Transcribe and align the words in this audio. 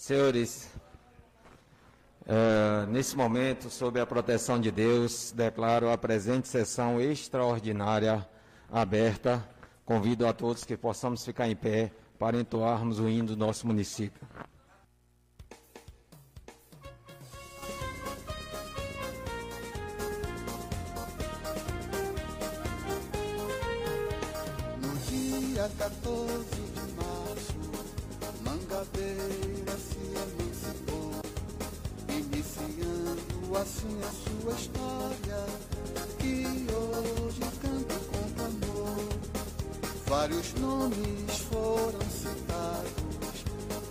Senhores, 0.00 0.66
uh, 2.22 2.86
nesse 2.90 3.14
momento, 3.14 3.68
sob 3.68 4.00
a 4.00 4.06
proteção 4.06 4.58
de 4.58 4.70
Deus, 4.70 5.30
declaro 5.30 5.90
a 5.90 5.98
presente 5.98 6.48
sessão 6.48 6.98
extraordinária 6.98 8.26
aberta. 8.72 9.46
Convido 9.84 10.26
a 10.26 10.32
todos 10.32 10.64
que 10.64 10.74
possamos 10.74 11.22
ficar 11.22 11.48
em 11.48 11.54
pé 11.54 11.92
para 12.18 12.40
entoarmos 12.40 12.98
o 12.98 13.10
hino 13.10 13.28
do 13.28 13.36
nosso 13.36 13.66
município. 13.66 14.26
No 24.80 24.96
dia 25.10 25.70
14 25.76 26.59
sua 34.40 34.52
história, 34.52 35.44
que 36.18 36.46
hoje 36.72 37.40
canto 37.60 38.00
com 38.08 38.42
amor. 38.42 39.08
Vários 40.06 40.54
nomes 40.54 41.38
foram 41.50 42.00
citados, 42.10 43.44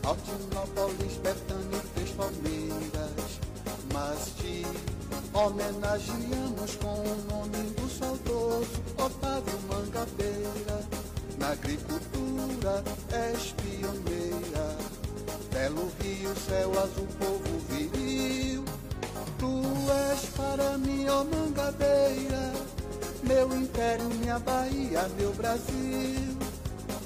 Altinópolis, 0.03 1.17
Betânia 1.17 1.81
Três 1.93 2.09
Palmeiras, 2.11 3.39
mas 3.93 4.33
te 4.37 4.65
homenageamos 5.33 6.75
com 6.77 6.95
o 6.95 7.17
nome 7.29 7.69
do 7.71 7.89
saudoso 7.89 8.81
Otávio 8.97 9.59
Mangabeira. 9.67 10.79
Na 11.37 11.51
agricultura 11.51 12.83
és 13.11 13.53
pioneira, 13.53 14.77
belo 15.53 15.91
rio, 16.01 16.35
céu 16.47 16.71
azul, 16.71 17.07
povo. 17.19 17.58
Tu 19.39 19.45
és 20.11 20.25
para 20.35 20.77
mim, 20.77 21.07
ó 21.07 21.23
Mangabeira, 21.23 22.51
meu 23.23 23.55
império, 23.55 24.05
minha 24.19 24.37
Bahia, 24.37 25.07
meu 25.17 25.31
Brasil. 25.31 26.37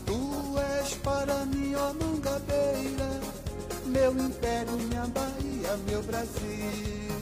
Tu 0.04 0.58
és 0.58 0.96
para 0.96 1.46
mim, 1.46 1.76
ó 1.76 1.94
Mangabeira, 1.94 3.22
meu 3.86 4.12
império, 4.18 4.72
minha 4.72 5.06
Bahia, 5.08 5.78
meu 5.88 6.02
Brasil. 6.02 7.14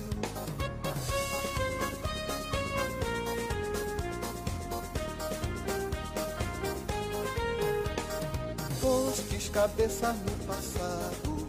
Postes 8.79 9.49
cabeça 9.49 10.13
no 10.13 10.45
passado, 10.47 11.45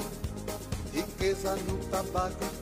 riqueza 0.93 1.55
no 1.55 1.79
tabaco 1.87 2.62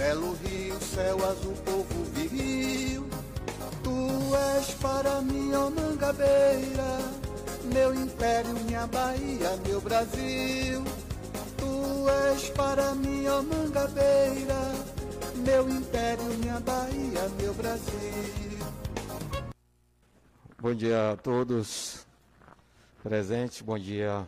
belo 0.00 0.32
rio, 0.42 0.80
céu 0.80 1.18
azul, 1.28 1.54
povo 1.62 2.04
viril. 2.14 3.04
Tu 3.84 4.34
és 4.56 4.74
para 4.76 5.20
mim, 5.20 5.52
ó 5.52 5.68
Mangabeira, 5.68 6.90
meu 7.74 7.94
império, 7.94 8.54
minha 8.64 8.86
Bahia, 8.86 9.50
meu 9.66 9.80
Brasil. 9.82 10.82
Tu 11.58 12.08
és 12.32 12.48
para 12.50 12.94
mim, 12.94 13.26
ó 13.28 13.42
Mangabeira, 13.42 14.60
meu 15.44 15.68
império, 15.68 16.24
minha 16.38 16.58
Bahia, 16.60 17.28
meu 17.38 17.52
Brasil. 17.52 18.58
Bom 20.58 20.74
dia 20.74 21.12
a 21.12 21.16
todos 21.16 22.06
presentes, 23.02 23.60
bom 23.60 23.78
dia 23.78 24.26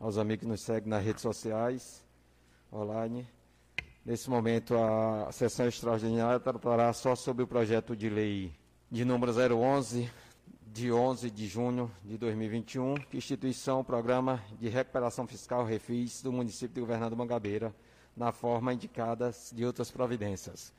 aos 0.00 0.18
amigos 0.18 0.42
que 0.42 0.48
nos 0.48 0.60
seguem 0.60 0.88
nas 0.88 1.04
redes 1.04 1.22
sociais, 1.22 2.04
online. 2.72 3.39
Nesse 4.04 4.30
momento, 4.30 4.74
a 4.76 5.30
sessão 5.30 5.68
extraordinária 5.68 6.40
tratará 6.40 6.90
só 6.94 7.14
sobre 7.14 7.42
o 7.42 7.46
projeto 7.46 7.94
de 7.94 8.08
lei 8.08 8.50
de 8.90 9.04
número 9.04 9.30
011, 9.30 10.10
de 10.66 10.90
11 10.90 11.30
de 11.30 11.46
junho 11.46 11.90
de 12.02 12.16
2021, 12.16 12.94
que 12.94 13.18
instituição 13.18 13.80
o 13.80 13.84
Programa 13.84 14.42
de 14.58 14.70
Recuperação 14.70 15.26
Fiscal 15.26 15.66
Refis 15.66 16.22
do 16.22 16.32
município 16.32 16.76
de 16.76 16.80
Governador 16.80 17.18
Mangabeira, 17.18 17.74
na 18.16 18.32
forma 18.32 18.72
indicada 18.72 19.34
de 19.52 19.66
outras 19.66 19.90
providências. 19.90 20.72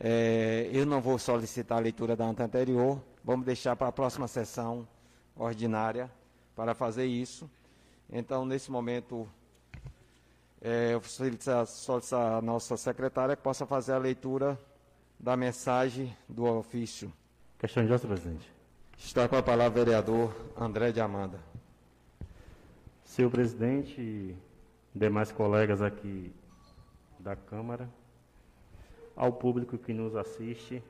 É, 0.00 0.70
eu 0.72 0.86
não 0.86 1.00
vou 1.00 1.18
solicitar 1.18 1.76
a 1.76 1.82
leitura 1.82 2.16
da 2.16 2.24
anta 2.24 2.44
anterior, 2.44 2.98
vamos 3.22 3.44
deixar 3.44 3.76
para 3.76 3.88
a 3.88 3.92
próxima 3.92 4.26
sessão 4.26 4.88
ordinária 5.36 6.10
para 6.54 6.74
fazer 6.74 7.04
isso. 7.04 7.50
Então, 8.10 8.46
nesse 8.46 8.70
momento, 8.70 9.28
é, 10.60 10.98
solicitar 11.02 11.66
a 12.12 12.40
nossa 12.40 12.76
secretária 12.76 13.36
que 13.36 13.42
possa 13.42 13.66
fazer 13.66 13.92
a 13.92 13.98
leitura 13.98 14.58
da 15.18 15.36
mensagem 15.36 16.16
do 16.28 16.44
ofício. 16.44 17.12
Questão 17.58 17.84
de 17.84 17.92
ordem, 17.92 18.08
presidente. 18.08 18.52
Está 18.98 19.28
com 19.28 19.36
a 19.36 19.42
palavra 19.42 19.82
o 19.82 19.84
vereador 19.84 20.34
André 20.58 20.92
de 20.92 21.00
Amanda. 21.00 21.40
Senhor 23.04 23.30
presidente 23.30 24.00
e 24.00 24.36
demais 24.94 25.30
colegas 25.30 25.80
aqui 25.80 26.32
da 27.18 27.36
Câmara, 27.36 27.88
ao 29.14 29.32
público 29.32 29.78
que 29.78 29.92
nos 29.92 30.14
assiste, 30.14 30.82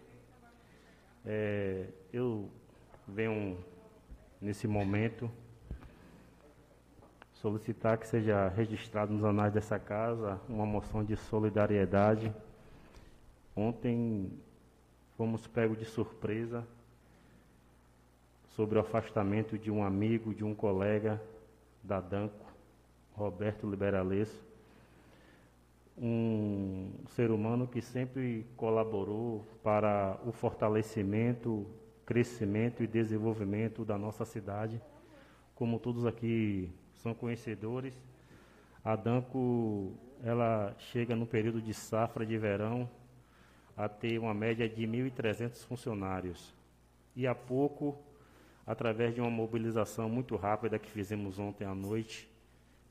é, 1.24 1.86
eu 2.12 2.48
venho 3.06 3.58
nesse 4.40 4.66
momento 4.66 5.30
solicitar 7.46 7.96
que 7.96 8.08
seja 8.08 8.48
registrado 8.48 9.12
nos 9.12 9.22
anais 9.22 9.52
dessa 9.52 9.78
casa 9.78 10.40
uma 10.48 10.66
moção 10.66 11.04
de 11.04 11.16
solidariedade. 11.16 12.34
Ontem 13.54 14.32
fomos 15.16 15.46
pegos 15.46 15.78
de 15.78 15.84
surpresa 15.84 16.66
sobre 18.48 18.76
o 18.76 18.80
afastamento 18.80 19.56
de 19.56 19.70
um 19.70 19.84
amigo, 19.84 20.34
de 20.34 20.42
um 20.42 20.56
colega 20.56 21.22
da 21.84 22.00
Danco, 22.00 22.52
Roberto 23.12 23.70
Liberalesso, 23.70 24.44
um 25.96 26.90
ser 27.10 27.30
humano 27.30 27.68
que 27.68 27.80
sempre 27.80 28.44
colaborou 28.56 29.46
para 29.62 30.18
o 30.26 30.32
fortalecimento, 30.32 31.64
crescimento 32.04 32.82
e 32.82 32.88
desenvolvimento 32.88 33.84
da 33.84 33.96
nossa 33.96 34.24
cidade. 34.24 34.82
Como 35.54 35.78
todos 35.78 36.04
aqui 36.04 36.74
são 37.06 37.14
conhecedores, 37.14 37.94
a 38.84 38.96
Danco 38.96 39.92
ela 40.24 40.74
chega 40.90 41.14
no 41.14 41.24
período 41.24 41.62
de 41.62 41.72
safra 41.72 42.26
de 42.26 42.36
verão 42.36 42.90
a 43.76 43.88
ter 43.88 44.18
uma 44.18 44.34
média 44.34 44.68
de 44.68 44.84
1.300 44.84 45.64
funcionários. 45.66 46.52
E 47.14 47.24
há 47.24 47.32
pouco, 47.32 47.96
através 48.66 49.14
de 49.14 49.20
uma 49.20 49.30
mobilização 49.30 50.08
muito 50.08 50.34
rápida 50.34 50.80
que 50.80 50.90
fizemos 50.90 51.38
ontem 51.38 51.64
à 51.64 51.76
noite, 51.76 52.28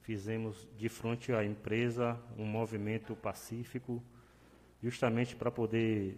fizemos 0.04 0.66
de 0.78 0.88
frente 0.88 1.34
à 1.34 1.44
empresa 1.44 2.18
um 2.38 2.46
movimento 2.46 3.18
pacífico, 3.18 4.02
justamente 4.82 5.36
para 5.36 5.52
poder 5.52 6.16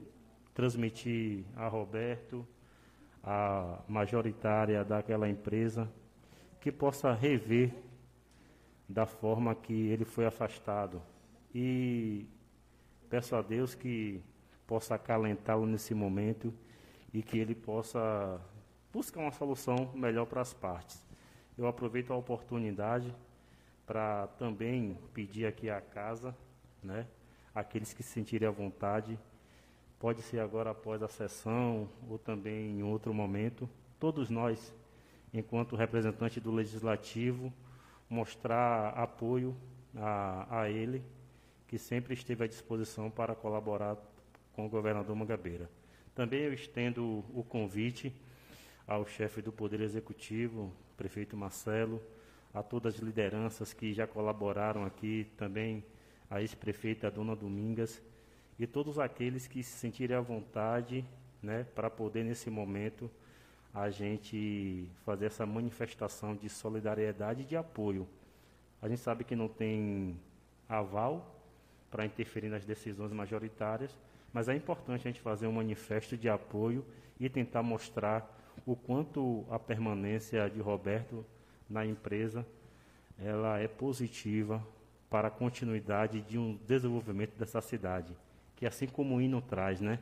transmitir 0.53 1.45
a 1.55 1.67
Roberto, 1.67 2.45
a 3.23 3.79
majoritária 3.87 4.83
daquela 4.83 5.27
empresa, 5.27 5.89
que 6.61 6.71
possa 6.71 7.11
rever 7.11 7.73
da 8.87 9.05
forma 9.05 9.53
que 9.53 9.73
ele 9.73 10.05
foi 10.05 10.25
afastado. 10.25 11.01
E 11.53 12.25
peço 13.09 13.35
a 13.35 13.41
Deus 13.41 13.75
que 13.75 14.21
possa 14.65 14.95
acalentá-lo 14.95 15.65
nesse 15.65 15.93
momento 15.93 16.53
e 17.13 17.21
que 17.21 17.37
ele 17.37 17.55
possa 17.55 18.39
buscar 18.91 19.21
uma 19.21 19.31
solução 19.31 19.91
melhor 19.93 20.25
para 20.25 20.41
as 20.41 20.53
partes. 20.53 21.03
Eu 21.57 21.67
aproveito 21.67 22.11
a 22.11 22.15
oportunidade 22.15 23.13
para 23.85 24.27
também 24.37 24.97
pedir 25.13 25.45
aqui 25.45 25.69
à 25.69 25.79
casa, 25.79 26.35
né, 26.83 27.07
aqueles 27.55 27.93
que 27.93 28.03
se 28.03 28.11
sentirem 28.11 28.47
à 28.47 28.51
vontade, 28.51 29.17
pode 29.97 30.21
ser 30.21 30.39
agora 30.39 30.71
após 30.71 31.01
a 31.01 31.07
sessão 31.07 31.89
ou 32.07 32.19
também 32.19 32.79
em 32.79 32.83
outro 32.83 33.13
momento, 33.13 33.67
todos 33.99 34.29
nós, 34.29 34.73
enquanto 35.33 35.75
representante 35.75 36.39
do 36.39 36.51
Legislativo, 36.51 37.51
mostrar 38.09 38.89
apoio 38.89 39.55
a, 39.95 40.61
a 40.61 40.69
ele 40.69 41.03
que 41.67 41.77
sempre 41.77 42.13
esteve 42.13 42.43
à 42.43 42.47
disposição 42.47 43.09
para 43.09 43.35
colaborar 43.35 43.97
com 44.53 44.65
o 44.65 44.69
governador 44.69 45.15
Mangabeira. 45.15 45.69
Também 46.15 46.41
eu 46.41 46.53
estendo 46.53 47.23
o 47.33 47.43
convite 47.43 48.13
ao 48.87 49.05
chefe 49.05 49.41
do 49.41 49.51
Poder 49.51 49.81
Executivo, 49.81 50.71
prefeito 50.95 51.35
Marcelo, 51.35 52.01
a 52.53 52.63
todas 52.63 52.95
as 52.95 53.01
lideranças 53.01 53.73
que 53.73 53.93
já 53.93 54.07
colaboraram 54.07 54.85
aqui, 54.85 55.27
também 55.37 55.83
a 56.29 56.41
ex-prefeita 56.41 57.11
Dona 57.11 57.35
Domingas, 57.35 58.01
e 58.57 58.65
todos 58.65 58.97
aqueles 58.97 59.45
que 59.45 59.61
se 59.61 59.77
sentirem 59.77 60.17
à 60.17 60.21
vontade 60.21 61.05
né, 61.41 61.65
para 61.75 61.89
poder, 61.89 62.23
nesse 62.23 62.49
momento, 62.49 63.11
a 63.73 63.89
gente 63.89 64.87
fazer 65.05 65.27
essa 65.27 65.45
manifestação 65.45 66.35
de 66.35 66.49
solidariedade 66.49 67.41
e 67.41 67.45
de 67.45 67.55
apoio. 67.55 68.07
A 68.81 68.87
gente 68.87 69.01
sabe 69.01 69.23
que 69.23 69.35
não 69.35 69.47
tem 69.47 70.17
aval 70.67 71.35
para 71.89 72.05
interferir 72.05 72.49
nas 72.49 72.65
decisões 72.65 73.11
majoritárias, 73.11 73.97
mas 74.33 74.49
é 74.49 74.55
importante 74.55 75.07
a 75.07 75.11
gente 75.11 75.21
fazer 75.21 75.47
um 75.47 75.53
manifesto 75.53 76.17
de 76.17 76.29
apoio 76.29 76.85
e 77.19 77.29
tentar 77.29 77.63
mostrar 77.63 78.35
o 78.65 78.75
quanto 78.75 79.45
a 79.49 79.57
permanência 79.57 80.49
de 80.49 80.59
Roberto 80.59 81.25
na 81.69 81.85
empresa 81.85 82.45
ela 83.19 83.59
é 83.59 83.67
positiva 83.67 84.63
para 85.09 85.29
a 85.29 85.31
continuidade 85.31 86.21
de 86.21 86.37
um 86.37 86.57
desenvolvimento 86.67 87.37
dessa 87.37 87.61
cidade, 87.61 88.15
que 88.55 88.65
assim 88.65 88.87
como 88.87 89.15
o 89.15 89.21
hino 89.21 89.41
traz, 89.41 89.81
né, 89.81 89.99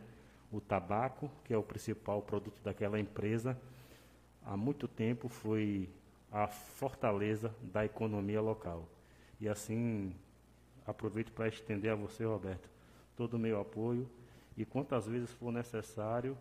o 0.55 0.61
tabaco, 0.61 1.29
que 1.43 1.53
é 1.53 1.57
o 1.57 1.63
principal 1.63 2.21
produto 2.21 2.61
daquela 2.63 2.97
empresa, 2.97 3.57
há 4.45 4.55
muito 4.55 4.87
tempo 4.87 5.27
foi 5.27 5.89
a 6.31 6.47
fortaleza 6.47 7.53
da 7.61 7.83
economia 7.83 8.41
local. 8.41 8.87
E 9.39 9.49
assim, 9.49 10.15
aproveito 10.87 11.31
para 11.33 11.49
estender 11.49 11.91
a 11.91 11.95
você, 11.95 12.23
Roberto, 12.23 12.69
todo 13.17 13.33
o 13.33 13.39
meu 13.39 13.59
apoio 13.59 14.07
e 14.55 14.63
quantas 14.63 15.07
vezes 15.07 15.29
for 15.31 15.51
necessário, 15.51 16.37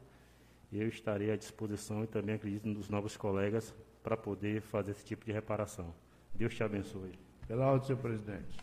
eu 0.72 0.86
estarei 0.88 1.32
à 1.32 1.36
disposição 1.36 2.04
e 2.04 2.06
também 2.06 2.36
acredito 2.36 2.68
nos 2.68 2.88
novos 2.88 3.16
colegas 3.16 3.74
para 4.02 4.16
poder 4.16 4.60
fazer 4.60 4.92
esse 4.92 5.04
tipo 5.04 5.24
de 5.24 5.32
reparação. 5.32 5.92
Deus 6.34 6.54
te 6.54 6.62
abençoe. 6.62 7.12
Pela 7.48 7.66
ordem, 7.66 7.86
senhor 7.86 7.98
presidente. 8.00 8.58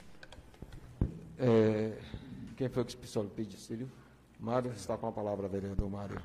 É, 1.37 1.97
quem 2.55 2.69
foi 2.69 2.85
que 2.85 2.95
o 3.03 3.07
senhor 3.07 3.27
pediu, 3.29 3.57
Cílio? 3.57 4.00
Mário, 4.41 4.71
está 4.71 4.97
com 4.97 5.05
a 5.05 5.11
palavra, 5.11 5.47
vereador 5.47 5.87
Mário. 5.87 6.19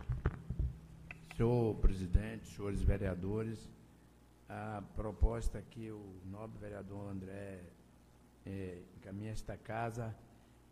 Senhor 1.37 1.75
presidente, 1.83 2.47
senhores 2.49 2.81
vereadores, 2.81 3.71
a 4.49 4.83
proposta 4.95 5.61
que 5.61 5.91
o 5.91 6.17
nobre 6.25 6.59
vereador 6.59 7.11
André 7.11 7.61
é, 8.47 8.81
encaminha 8.97 9.33
esta 9.33 9.55
casa 9.59 10.17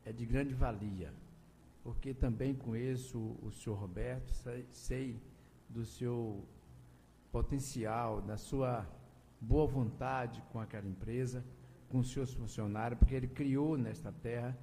é 0.06 0.10
de 0.10 0.24
grande 0.24 0.54
valia, 0.54 1.12
porque 1.82 2.14
também 2.14 2.54
conheço 2.54 3.36
o 3.42 3.52
senhor 3.52 3.76
Roberto, 3.76 4.32
sei, 4.32 4.66
sei 4.72 5.22
do 5.68 5.84
seu 5.84 6.48
potencial, 7.30 8.22
da 8.22 8.38
sua 8.38 8.88
boa 9.38 9.66
vontade 9.66 10.42
com 10.50 10.58
aquela 10.60 10.88
empresa, 10.88 11.44
com 11.90 11.98
os 11.98 12.10
seus 12.10 12.32
funcionários, 12.32 12.98
porque 12.98 13.14
ele 13.14 13.28
criou 13.28 13.76
nesta 13.76 14.10
terra 14.10 14.56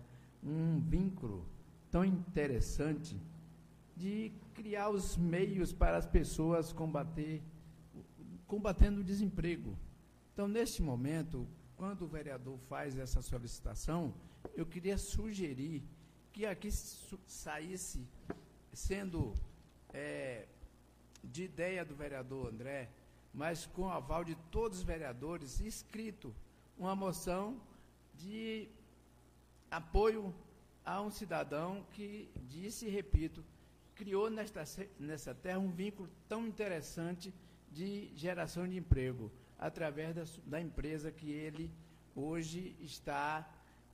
um 0.44 0.80
vínculo 0.80 1.46
tão 1.92 2.04
interessante 2.06 3.20
de 3.96 4.32
criar 4.54 4.90
os 4.90 5.18
meios 5.18 5.74
para 5.74 5.98
as 5.98 6.08
pessoas 6.08 6.72
combater 6.72 7.44
combatendo 8.48 9.00
o 9.00 9.04
desemprego. 9.04 9.78
Então, 10.34 10.46
neste 10.46 10.82
momento, 10.82 11.48
quando 11.78 12.02
o 12.02 12.08
vereador 12.08 12.58
faz 12.68 12.98
essa 12.98 13.22
solicitação, 13.22 14.14
eu 14.56 14.66
queria 14.66 14.98
sugerir 14.98 15.82
que 16.34 16.46
aqui 16.46 16.70
saísse, 17.26 18.06
sendo 18.74 19.34
é, 19.94 20.48
de 21.24 21.44
ideia 21.44 21.86
do 21.86 21.96
vereador 21.96 22.48
André, 22.48 22.90
mas 23.34 23.66
com 23.66 23.90
aval 23.90 24.24
de 24.26 24.36
todos 24.52 24.80
os 24.80 24.84
vereadores, 24.84 25.62
escrito 25.62 26.36
uma 26.78 26.96
moção 26.96 27.58
de 28.16 28.68
apoio 29.70 30.34
a 30.86 31.02
um 31.02 31.10
cidadão 31.10 31.86
que 31.92 32.30
disse 32.48 32.88
e 32.88 32.90
repito, 32.90 33.44
criou 33.96 34.30
nesta, 34.30 34.64
nessa 35.00 35.34
terra 35.34 35.60
um 35.60 35.70
vínculo 35.70 36.10
tão 36.28 36.48
interessante 36.48 37.34
de 37.72 38.12
geração 38.16 38.68
de 38.68 38.78
emprego, 38.78 39.32
através 39.58 40.16
da, 40.16 40.24
da 40.46 40.62
empresa 40.62 41.12
que 41.12 41.32
ele 41.32 41.72
hoje 42.16 42.76
está 42.82 43.48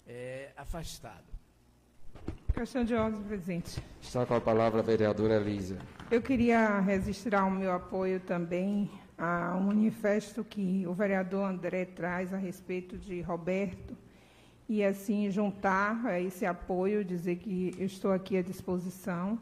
é, 0.07 0.51
afastado. 0.55 1.25
Questão 2.53 2.83
de 2.83 2.95
ordem, 2.95 3.21
presidente. 3.21 3.83
Está 4.01 4.25
com 4.25 4.33
a 4.33 4.41
palavra 4.41 4.79
a 4.79 4.83
vereadora 4.83 5.35
Elisa. 5.35 5.77
Eu 6.09 6.21
queria 6.21 6.79
registrar 6.79 7.45
o 7.45 7.51
meu 7.51 7.71
apoio 7.71 8.19
também 8.19 8.89
ao 9.17 9.59
manifesto 9.59 10.43
que 10.43 10.85
o 10.87 10.93
vereador 10.93 11.45
André 11.45 11.85
traz 11.85 12.33
a 12.33 12.37
respeito 12.37 12.97
de 12.97 13.21
Roberto 13.21 13.95
e 14.69 14.83
assim 14.83 15.29
juntar 15.31 16.21
esse 16.21 16.45
apoio, 16.45 17.03
dizer 17.03 17.37
que 17.37 17.73
eu 17.77 17.85
estou 17.85 18.11
aqui 18.11 18.37
à 18.37 18.41
disposição 18.41 19.39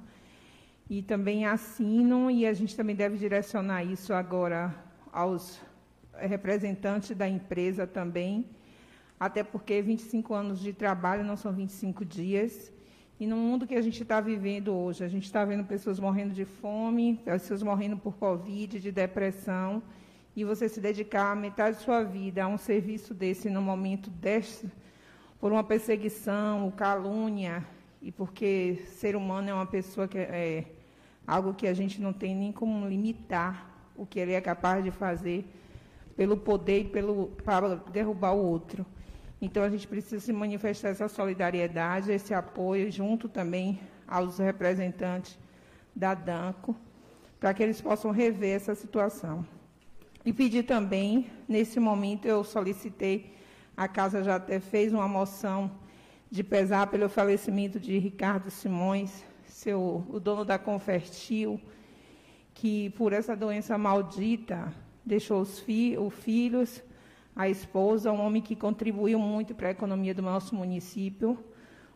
e 0.89 1.01
também 1.01 1.45
assino 1.45 2.30
e 2.30 2.45
a 2.45 2.54
gente 2.54 2.75
também 2.75 2.95
deve 2.95 3.18
direcionar 3.18 3.83
isso 3.83 4.13
agora 4.13 4.74
aos 5.12 5.60
representantes 6.18 7.16
da 7.16 7.27
empresa 7.27 7.88
também, 7.88 8.45
até 9.19 9.44
porque 9.44 9.81
25 9.81 10.33
anos 10.33 10.60
de 10.60 10.74
trabalho 10.74 11.24
não 11.24 11.36
são 11.36 11.51
25 11.51 12.06
dias. 12.06 12.72
E 13.19 13.25
no 13.25 13.38
mundo 13.38 13.66
que 13.66 13.75
a 13.75 13.81
gente 13.81 14.04
está 14.04 14.19
vivendo 14.19 14.74
hoje, 14.74 15.04
a 15.04 15.07
gente 15.07 15.24
está 15.24 15.45
vendo 15.45 15.63
pessoas 15.63 16.00
morrendo 16.00 16.33
de 16.33 16.44
fome, 16.44 17.19
pessoas 17.24 17.63
morrendo 17.63 17.98
por 17.98 18.16
Covid, 18.18 18.80
de 18.80 18.92
depressão, 18.92 19.81
e 20.36 20.44
você 20.44 20.68
se 20.68 20.81
dedicar 20.81 21.33
metade 21.36 21.77
de 21.77 21.83
sua 21.83 22.04
vida 22.04 22.44
a 22.44 22.48
um 22.48 22.57
serviço 22.57 23.13
desse 23.13 23.50
no 23.50 23.62
momento 23.62 24.10
deste, 24.10 24.69
por 25.45 25.51
uma 25.51 25.63
perseguição, 25.63 26.71
calúnia, 26.71 27.63
e 28.01 28.12
porque 28.12 28.81
ser 28.88 29.15
humano 29.15 29.47
é 29.47 29.53
uma 29.53 29.68
pessoa 29.68 30.07
que 30.07 30.18
é 30.18 30.65
algo 31.27 31.53
que 31.53 31.68
a 31.68 31.74
gente 31.75 32.01
não 32.01 32.12
tem 32.12 32.33
nem 32.33 32.51
como 32.51 32.88
limitar 32.88 33.69
o 33.95 34.07
que 34.07 34.19
ele 34.19 34.33
é 34.33 34.42
capaz 34.42 34.83
de 34.83 34.89
fazer 34.89 35.45
pelo 36.18 36.36
poder 36.36 36.80
e 36.80 36.83
pelo 36.86 37.27
para 37.44 37.75
derrubar 37.75 38.33
o 38.33 38.44
outro. 38.44 38.83
Então 39.39 39.62
a 39.62 39.69
gente 39.69 39.88
precisa 39.88 40.19
se 40.19 40.33
manifestar 40.33 40.89
essa 40.89 41.07
solidariedade, 41.07 42.12
esse 42.12 42.33
apoio 42.33 42.91
junto 42.91 43.29
também 43.29 43.79
aos 44.08 44.39
representantes 44.39 45.38
da 45.96 46.15
Danco, 46.15 46.75
para 47.39 47.53
que 47.53 47.62
eles 47.62 47.79
possam 47.79 48.10
rever 48.10 48.55
essa 48.55 48.74
situação. 48.74 49.46
E 50.25 50.34
pedir 50.34 50.63
também, 50.63 51.29
nesse 51.48 51.79
momento 51.79 52.25
eu 52.25 52.43
solicitei, 52.43 53.36
a 53.77 53.88
casa 53.88 54.24
já 54.24 54.36
até 54.36 54.60
fez 54.60 54.94
uma 54.94 55.08
moção 55.08 55.70
de 56.32 56.44
pesar 56.44 56.88
pelo 56.88 57.10
falecimento 57.10 57.79
de 57.79 57.98
Ricardo 57.98 58.50
Simões, 58.50 59.24
seu, 59.46 60.05
o 60.10 60.20
dono 60.20 60.46
da 60.46 60.58
Confertil, 60.58 61.60
que 62.53 62.89
por 62.91 63.12
essa 63.12 63.36
doença 63.36 63.77
maldita 63.77 64.74
deixou 65.05 65.41
os, 65.41 65.60
fi, 65.60 65.98
os 65.98 66.13
filhos, 66.13 66.82
a 67.36 67.50
esposa, 67.50 68.12
um 68.12 68.22
homem 68.22 68.41
que 68.41 68.55
contribuiu 68.55 69.20
muito 69.20 69.53
para 69.53 69.67
a 69.67 69.72
economia 69.72 70.13
do 70.13 70.22
nosso 70.22 70.55
município, 70.55 71.38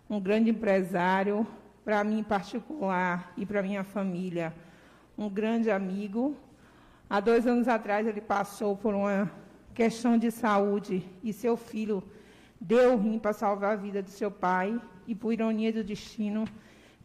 um 0.10 0.20
grande 0.20 0.50
empresário, 0.50 1.48
para 1.86 2.04
mim 2.04 2.20
em 2.20 2.24
particular 2.24 3.34
e 3.38 3.46
para 3.46 3.64
minha 3.64 3.86
família, 3.86 4.54
um 5.18 5.30
grande 5.30 5.72
amigo. 5.72 6.36
Há 7.10 7.22
dois 7.22 7.48
anos 7.48 7.68
atrás 7.70 8.06
ele 8.06 8.22
passou 8.22 8.76
por 8.76 8.94
uma 8.94 9.32
questão 9.74 10.18
de 10.18 10.32
saúde 10.32 11.04
e 11.24 11.32
seu 11.32 11.56
filho 11.56 12.04
deu 12.60 12.94
o 12.94 12.98
rim 12.98 13.18
para 13.18 13.34
salvar 13.34 13.74
a 13.74 13.76
vida 13.76 14.02
do 14.02 14.10
seu 14.10 14.30
pai 14.30 14.80
e 15.08 15.16
por 15.16 15.32
ironia 15.32 15.72
do 15.72 15.84
destino 15.84 16.46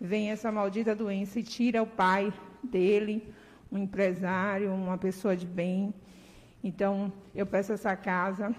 vem 0.00 0.30
essa 0.30 0.50
maldita 0.50 0.94
doença 0.94 1.38
e 1.38 1.42
tira 1.42 1.82
o 1.82 1.86
pai 1.86 2.32
dele, 2.62 3.32
um 3.70 3.78
empresário, 3.78 4.72
uma 4.72 4.98
pessoa 4.98 5.36
de 5.36 5.46
bem. 5.46 5.94
Então, 6.62 7.12
eu 7.34 7.46
peço 7.46 7.72
essa 7.72 7.94
casa, 7.96 8.54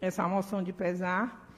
essa 0.00 0.26
moção 0.28 0.62
de 0.62 0.72
pesar, 0.72 1.48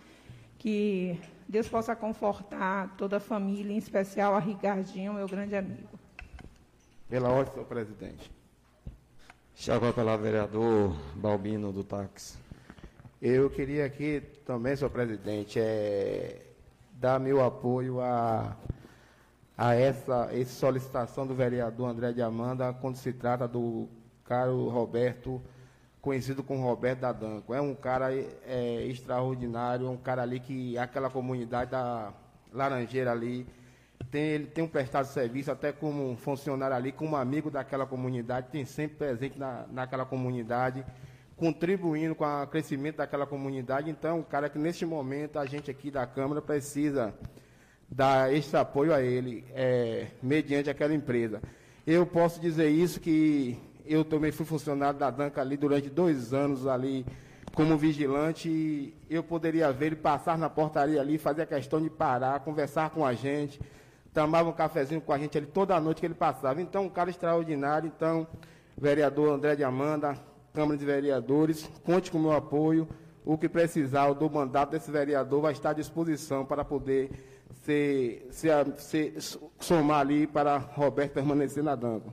que 0.58 1.18
Deus 1.48 1.68
possa 1.68 1.94
confortar 1.96 2.94
toda 2.96 3.16
a 3.16 3.20
família, 3.20 3.72
em 3.72 3.78
especial 3.78 4.34
a 4.34 4.38
Ricardinho, 4.38 5.12
meu 5.14 5.26
grande 5.26 5.56
amigo. 5.56 5.98
Pela 7.08 7.28
ordem, 7.28 7.52
senhor 7.52 7.66
presidente. 7.66 8.41
Chegou 9.62 9.92
pela 9.92 10.16
vereador 10.16 10.92
Balbino 11.14 11.72
do 11.72 11.84
táxi. 11.84 12.36
Eu 13.20 13.48
queria 13.48 13.86
aqui 13.86 14.20
também, 14.44 14.74
senhor 14.74 14.90
presidente, 14.90 15.60
é, 15.60 16.42
dar 16.94 17.20
meu 17.20 17.40
apoio 17.40 18.00
a 18.00 18.56
a 19.56 19.72
essa, 19.72 20.30
essa 20.32 20.50
solicitação 20.50 21.24
do 21.24 21.32
vereador 21.36 21.88
André 21.88 22.12
de 22.12 22.20
Amanda 22.20 22.72
quando 22.72 22.96
se 22.96 23.12
trata 23.12 23.46
do 23.46 23.88
caro 24.24 24.68
Roberto 24.68 25.40
conhecido 26.00 26.42
como 26.42 26.60
Roberto 26.64 26.98
Dadanco. 26.98 27.54
É 27.54 27.60
um 27.60 27.76
cara 27.76 28.12
é, 28.12 28.84
extraordinário, 28.88 29.86
é 29.86 29.90
um 29.90 29.96
cara 29.96 30.22
ali 30.22 30.40
que 30.40 30.76
aquela 30.76 31.08
comunidade 31.08 31.70
da 31.70 32.12
Laranjeira 32.52 33.12
ali, 33.12 33.46
tem, 34.10 34.22
ele 34.22 34.46
tem 34.46 34.64
um 34.64 34.68
prestado 34.68 35.06
serviço 35.06 35.50
até 35.50 35.72
como 35.72 36.16
funcionário 36.16 36.76
ali, 36.76 36.92
como 36.92 37.16
amigo 37.16 37.50
daquela 37.50 37.86
comunidade, 37.86 38.48
tem 38.50 38.64
sempre 38.64 38.96
presente 38.96 39.38
na, 39.38 39.66
naquela 39.70 40.04
comunidade, 40.04 40.84
contribuindo 41.36 42.14
com 42.14 42.24
o 42.24 42.46
crescimento 42.46 42.96
daquela 42.96 43.26
comunidade. 43.26 43.90
Então, 43.90 44.20
um 44.20 44.22
cara 44.22 44.48
que 44.48 44.58
neste 44.58 44.84
momento 44.84 45.38
a 45.38 45.46
gente 45.46 45.70
aqui 45.70 45.90
da 45.90 46.06
Câmara 46.06 46.40
precisa 46.40 47.14
dar 47.88 48.32
esse 48.32 48.56
apoio 48.56 48.94
a 48.94 49.02
ele, 49.02 49.44
é, 49.54 50.08
mediante 50.22 50.70
aquela 50.70 50.94
empresa. 50.94 51.42
Eu 51.86 52.06
posso 52.06 52.40
dizer 52.40 52.70
isso 52.70 53.00
que 53.00 53.58
eu 53.84 54.04
também 54.04 54.32
fui 54.32 54.46
funcionário 54.46 54.98
da 54.98 55.10
Danca 55.10 55.40
ali 55.40 55.56
durante 55.56 55.90
dois 55.90 56.32
anos 56.32 56.66
ali 56.66 57.04
como 57.54 57.76
vigilante 57.76 58.94
eu 59.10 59.22
poderia 59.22 59.70
ver 59.72 59.86
ele 59.86 59.96
passar 59.96 60.38
na 60.38 60.48
portaria 60.48 61.00
ali, 61.00 61.18
fazer 61.18 61.42
a 61.42 61.46
questão 61.46 61.80
de 61.82 61.90
parar, 61.90 62.40
conversar 62.40 62.90
com 62.90 63.04
a 63.04 63.12
gente, 63.12 63.60
tomava 64.12 64.48
um 64.48 64.52
cafezinho 64.52 65.00
com 65.00 65.12
a 65.12 65.18
gente 65.18 65.36
ali 65.36 65.46
toda 65.46 65.74
a 65.74 65.80
noite 65.80 66.00
que 66.00 66.06
ele 66.06 66.14
passava. 66.14 66.60
Então, 66.60 66.84
um 66.84 66.88
cara 66.88 67.10
extraordinário. 67.10 67.90
Então, 67.94 68.26
vereador 68.76 69.32
André 69.32 69.56
de 69.56 69.64
Amanda, 69.64 70.16
Câmara 70.52 70.76
de 70.76 70.84
Vereadores, 70.84 71.68
conte 71.84 72.10
com 72.10 72.18
o 72.18 72.22
meu 72.22 72.32
apoio. 72.32 72.88
O 73.24 73.38
que 73.38 73.48
precisar 73.48 74.12
do 74.12 74.28
mandato 74.28 74.70
desse 74.70 74.90
vereador 74.90 75.40
vai 75.40 75.52
estar 75.52 75.70
à 75.70 75.72
disposição 75.74 76.44
para 76.44 76.64
poder 76.64 77.10
se, 77.62 78.26
se, 78.30 78.48
se, 78.78 79.14
somar 79.60 80.00
ali 80.00 80.26
para 80.26 80.58
Roberto 80.58 81.12
permanecer 81.12 81.62
nadando. 81.62 82.12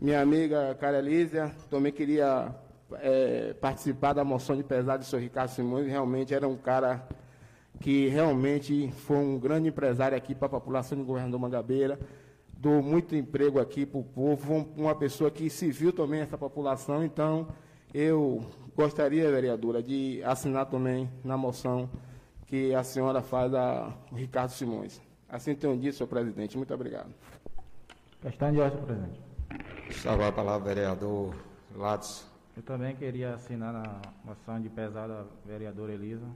Minha 0.00 0.20
amiga 0.20 0.76
Carelísia 0.80 1.54
também 1.70 1.92
queria 1.92 2.54
é, 2.94 3.54
participar 3.60 4.12
da 4.12 4.24
moção 4.24 4.56
de 4.56 4.64
pesado 4.64 5.00
do 5.00 5.04
senhor 5.04 5.22
Ricardo 5.22 5.50
Simões, 5.50 5.86
realmente 5.86 6.34
era 6.34 6.48
um 6.48 6.56
cara 6.56 7.06
que 7.80 8.08
realmente 8.08 8.90
foi 8.92 9.16
um 9.16 9.38
grande 9.38 9.68
empresário 9.68 10.16
aqui 10.16 10.34
para 10.34 10.46
a 10.46 10.50
população 10.50 10.98
do 10.98 11.04
governador 11.04 11.38
Mangabeira, 11.40 11.98
deu 12.52 12.82
muito 12.82 13.14
emprego 13.14 13.60
aqui 13.60 13.86
para 13.86 14.00
o 14.00 14.04
povo, 14.04 14.68
uma 14.76 14.94
pessoa 14.94 15.30
que 15.30 15.48
se 15.48 15.70
viu 15.70 15.92
também 15.92 16.20
essa 16.20 16.36
população, 16.36 17.04
então 17.04 17.48
eu 17.94 18.44
gostaria, 18.76 19.30
vereadora, 19.30 19.82
de 19.82 20.22
assinar 20.24 20.66
também 20.66 21.08
na 21.24 21.36
moção 21.36 21.88
que 22.46 22.74
a 22.74 22.82
senhora 22.82 23.22
faz 23.22 23.54
a 23.54 23.94
Ricardo 24.12 24.50
Simões. 24.50 25.00
Assim 25.28 25.54
tenho 25.54 25.76
dito, 25.76 25.96
senhor 25.96 26.08
presidente. 26.08 26.56
Muito 26.56 26.72
obrigado. 26.72 27.14
Questão 28.20 28.50
de 28.50 28.60
ordem, 28.60 28.82
presidente. 28.82 29.20
Estava 29.88 30.28
a 30.28 30.32
palavra, 30.32 30.74
vereador 30.74 31.34
Lattes. 31.76 32.26
Eu 32.56 32.62
também 32.62 32.96
queria 32.96 33.34
assinar 33.34 33.72
na 33.72 34.00
moção 34.24 34.60
de 34.60 34.68
pesada 34.68 35.26
vereadora 35.46 35.92
Elisa, 35.92 36.26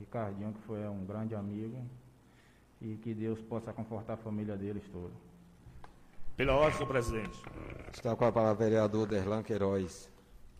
Ricardinho, 0.00 0.52
que 0.52 0.60
foi 0.62 0.86
um 0.88 1.04
grande 1.04 1.34
amigo, 1.34 1.78
e 2.80 2.96
que 2.96 3.14
Deus 3.14 3.40
possa 3.42 3.72
confortar 3.72 4.14
a 4.14 4.16
família 4.16 4.56
deles 4.56 4.82
toda. 4.90 5.12
Pela 6.36 6.54
ordem, 6.54 6.72
senhor 6.72 6.88
presidente. 6.88 7.42
Está 7.92 8.16
com 8.16 8.24
a 8.24 8.32
palavra 8.32 8.64
vereador 8.64 9.06
Derlan 9.06 9.42
Queiroz. 9.42 10.08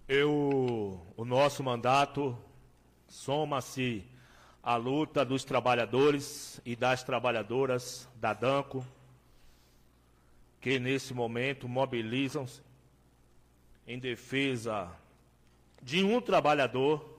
Eu, 0.07 1.01
o 1.17 1.25
nosso 1.25 1.63
mandato 1.63 2.37
soma-se 3.09 4.05
a 4.63 4.77
luta 4.77 5.25
dos 5.25 5.43
trabalhadores 5.43 6.61
e 6.67 6.77
das 6.77 7.03
trabalhadoras 7.03 8.07
da 8.17 8.35
Danco, 8.35 8.85
que 10.61 10.79
nesse 10.79 11.15
momento 11.15 11.67
mobilizam-se 11.67 12.61
em 13.87 13.99
defesa 13.99 14.91
de 15.83 16.05
um 16.05 16.21
trabalhador, 16.21 17.10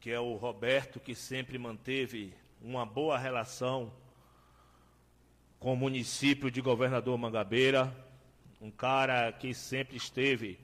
que 0.00 0.10
é 0.10 0.20
o 0.20 0.36
Roberto, 0.36 1.00
que 1.00 1.14
sempre 1.14 1.58
manteve 1.58 2.32
uma 2.62 2.84
boa 2.84 3.18
relação 3.18 3.92
com 5.58 5.72
o 5.72 5.76
município 5.76 6.50
de 6.50 6.60
Governador 6.60 7.16
Mangabeira, 7.18 7.94
um 8.60 8.70
cara 8.70 9.32
que 9.32 9.54
sempre 9.54 9.96
esteve 9.96 10.58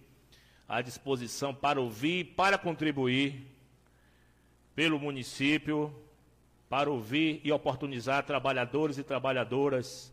à 0.68 0.80
disposição 0.80 1.54
para 1.54 1.80
ouvir, 1.80 2.34
para 2.34 2.56
contribuir 2.56 3.46
pelo 4.74 4.98
município 4.98 5.94
para 6.68 6.90
ouvir 6.90 7.40
e 7.44 7.52
oportunizar 7.52 8.24
trabalhadores 8.24 8.98
e 8.98 9.04
trabalhadoras 9.04 10.12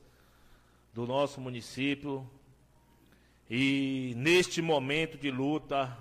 do 0.94 1.08
nosso 1.08 1.42
município. 1.42 2.30
E 3.50 4.14
neste 4.16 4.62
momento 4.62 5.18
de 5.18 5.32
luta, 5.32 5.98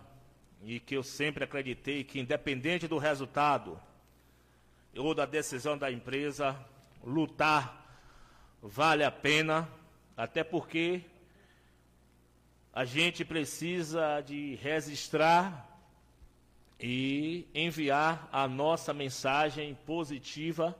e 0.62 0.78
que 0.78 0.96
eu 0.96 1.02
sempre 1.02 1.44
acreditei 1.44 2.04
que, 2.04 2.20
independente 2.20 2.86
do 2.86 2.98
resultado 2.98 3.80
ou 4.96 5.14
da 5.14 5.24
decisão 5.24 5.78
da 5.78 5.90
empresa, 5.90 6.58
lutar 7.02 7.80
vale 8.62 9.04
a 9.04 9.10
pena, 9.10 9.68
até 10.16 10.44
porque 10.44 11.02
a 12.72 12.84
gente 12.84 13.24
precisa 13.24 14.20
de 14.20 14.54
registrar 14.56 15.66
e 16.78 17.46
enviar 17.54 18.28
a 18.32 18.46
nossa 18.46 18.92
mensagem 18.92 19.74
positiva 19.86 20.76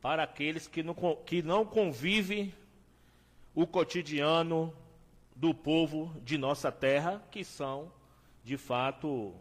para 0.00 0.24
aqueles 0.24 0.66
que 0.66 0.82
não, 0.82 0.94
que 1.24 1.42
não 1.42 1.64
convivem 1.64 2.52
o 3.54 3.66
cotidiano 3.66 4.74
do 5.36 5.54
povo 5.54 6.12
de 6.24 6.36
nossa 6.36 6.72
terra, 6.72 7.22
que 7.30 7.44
são, 7.44 7.90
de 8.44 8.56
fato, 8.56 9.34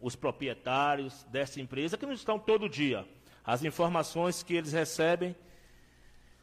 os 0.00 0.16
proprietários 0.16 1.24
dessa 1.30 1.60
empresa, 1.60 1.96
que 1.96 2.06
não 2.06 2.12
estão 2.12 2.38
todo 2.38 2.68
dia. 2.68 3.06
As 3.44 3.64
informações 3.64 4.42
que 4.42 4.54
eles 4.54 4.72
recebem 4.72 5.34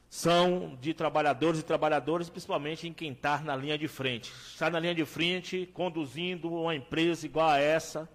são 0.09 0.77
de 0.79 0.93
trabalhadores 0.93 1.59
e 1.59 1.63
trabalhadoras, 1.63 2.29
principalmente 2.29 2.87
em 2.87 2.93
quem 2.93 3.11
está 3.11 3.39
na 3.41 3.55
linha 3.55 3.77
de 3.77 3.87
frente. 3.87 4.31
Está 4.47 4.69
na 4.69 4.79
linha 4.79 4.95
de 4.95 5.05
frente, 5.05 5.69
conduzindo 5.73 6.51
uma 6.51 6.75
empresa 6.75 7.25
igual 7.25 7.49
a 7.49 7.59
essa, 7.59 8.09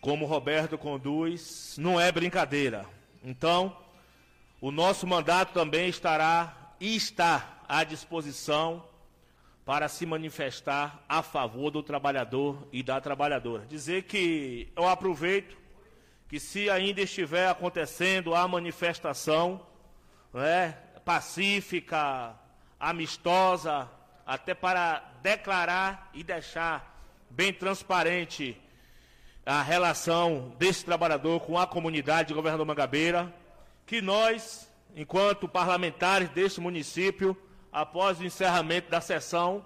como 0.00 0.24
o 0.24 0.28
Roberto 0.28 0.78
conduz, 0.78 1.76
não 1.78 2.00
é 2.00 2.12
brincadeira. 2.12 2.86
Então, 3.24 3.76
o 4.60 4.70
nosso 4.70 5.06
mandato 5.06 5.52
também 5.52 5.88
estará 5.88 6.74
e 6.78 6.94
está 6.94 7.60
à 7.68 7.82
disposição 7.82 8.84
para 9.66 9.88
se 9.88 10.06
manifestar 10.06 11.04
a 11.08 11.24
favor 11.24 11.72
do 11.72 11.82
trabalhador 11.82 12.68
e 12.72 12.84
da 12.84 13.00
trabalhadora. 13.00 13.66
Dizer 13.66 14.04
que 14.04 14.72
eu 14.76 14.88
aproveito 14.88 15.56
que 16.28 16.38
se 16.38 16.70
ainda 16.70 17.00
estiver 17.00 17.48
acontecendo 17.48 18.32
a 18.32 18.46
manifestação 18.46 19.66
né, 20.32 20.78
pacífica, 21.04 22.36
amistosa, 22.78 23.90
até 24.24 24.54
para 24.54 25.02
declarar 25.20 26.10
e 26.14 26.22
deixar 26.22 27.02
bem 27.28 27.52
transparente 27.52 28.56
a 29.44 29.62
relação 29.62 30.54
desse 30.60 30.84
trabalhador 30.84 31.40
com 31.40 31.58
a 31.58 31.66
comunidade 31.66 32.28
de 32.28 32.34
Governador 32.34 32.66
Mangabeira, 32.66 33.34
que 33.84 34.00
nós, 34.00 34.72
enquanto 34.94 35.48
parlamentares 35.48 36.28
deste 36.28 36.60
município, 36.60 37.36
após 37.76 38.18
o 38.18 38.24
encerramento 38.24 38.90
da 38.90 39.02
sessão, 39.02 39.62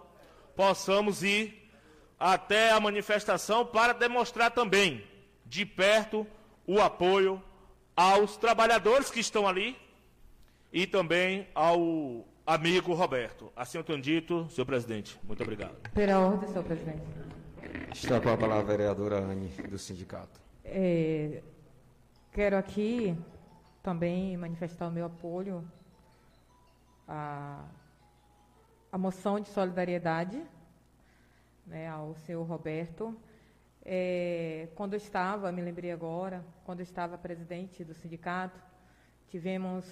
possamos 0.56 1.22
ir 1.22 1.70
até 2.18 2.72
a 2.72 2.80
manifestação 2.80 3.64
para 3.64 3.94
demonstrar 3.94 4.50
também 4.50 5.04
de 5.46 5.64
perto 5.64 6.26
o 6.66 6.80
apoio 6.80 7.40
aos 7.94 8.36
trabalhadores 8.36 9.12
que 9.12 9.20
estão 9.20 9.46
ali 9.46 9.76
e 10.72 10.88
também 10.88 11.46
ao 11.54 12.26
amigo 12.44 12.94
Roberto. 12.94 13.52
Assim 13.54 13.78
eu 13.78 13.84
tenho 13.84 14.02
dito, 14.02 14.48
senhor 14.50 14.66
presidente. 14.66 15.16
Muito 15.22 15.44
obrigado. 15.44 15.76
Pela 15.94 16.18
ordem, 16.18 16.48
senhor 16.48 16.64
presidente. 16.64 17.02
Está 17.94 18.20
com 18.20 18.28
a 18.28 18.36
palavra 18.36 18.74
a 18.74 18.76
vereadora 18.76 19.18
Anne, 19.20 19.50
do 19.68 19.78
sindicato. 19.78 20.40
É, 20.64 21.42
quero 22.32 22.56
aqui 22.56 23.16
também 23.84 24.36
manifestar 24.36 24.88
o 24.88 24.90
meu 24.90 25.06
apoio 25.06 25.64
à, 27.06 27.64
à 28.92 28.98
moção 28.98 29.38
de 29.38 29.48
solidariedade 29.48 30.42
né, 31.66 31.88
ao 31.88 32.14
senhor 32.16 32.42
Roberto. 32.42 33.16
É, 33.84 34.68
quando 34.74 34.94
eu 34.94 34.98
estava, 34.98 35.50
me 35.52 35.62
lembrei 35.62 35.92
agora, 35.92 36.44
quando 36.64 36.80
eu 36.80 36.84
estava 36.84 37.16
presidente 37.16 37.84
do 37.84 37.94
sindicato, 37.94 38.60
tivemos 39.28 39.84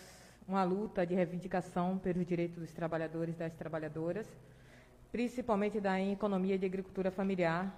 uma 0.47 0.65
luta 0.65 1.07
de 1.07 1.15
reivindicação 1.15 1.99
pelos 1.99 2.27
direitos 2.27 2.59
dos 2.59 2.73
trabalhadores 2.73 3.37
e 3.37 3.39
das 3.39 3.55
trabalhadoras, 3.55 4.27
principalmente 5.13 5.81
da 5.81 6.01
economia 6.01 6.59
de 6.59 6.67
agricultura 6.67 7.11
familiar, 7.11 7.73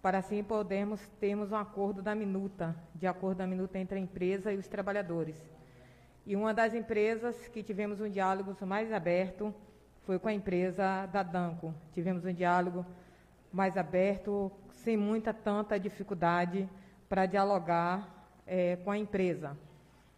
para 0.00 0.18
assim 0.18 0.42
podermos 0.42 1.06
termos 1.20 1.52
um 1.52 1.56
acordo 1.56 2.00
da 2.00 2.14
minuta, 2.14 2.74
de 2.94 3.06
acordo 3.06 3.38
da 3.38 3.46
minuta 3.46 3.78
entre 3.78 3.98
a 3.98 4.00
empresa 4.00 4.52
e 4.52 4.56
os 4.56 4.66
trabalhadores. 4.66 5.36
E 6.24 6.34
uma 6.34 6.54
das 6.54 6.72
empresas 6.72 7.48
que 7.48 7.62
tivemos 7.62 8.00
um 8.00 8.08
diálogo 8.08 8.56
mais 8.64 8.92
aberto 8.92 9.54
foi 10.08 10.18
com 10.18 10.28
a 10.28 10.32
empresa 10.32 11.04
da 11.12 11.22
Danco. 11.22 11.74
Tivemos 11.92 12.24
um 12.24 12.32
diálogo 12.32 12.86
mais 13.52 13.76
aberto, 13.76 14.50
sem 14.70 14.96
muita 14.96 15.34
tanta 15.34 15.78
dificuldade 15.78 16.66
para 17.10 17.26
dialogar 17.26 18.26
é, 18.46 18.76
com 18.76 18.90
a 18.90 18.96
empresa. 18.96 19.54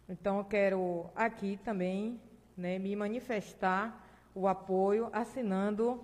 Então, 0.07 0.37
eu 0.37 0.45
quero 0.45 1.09
aqui 1.13 1.59
também 1.65 2.21
né, 2.55 2.79
me 2.79 2.95
manifestar 2.95 4.01
o 4.33 4.47
apoio 4.47 5.09
assinando 5.11 6.01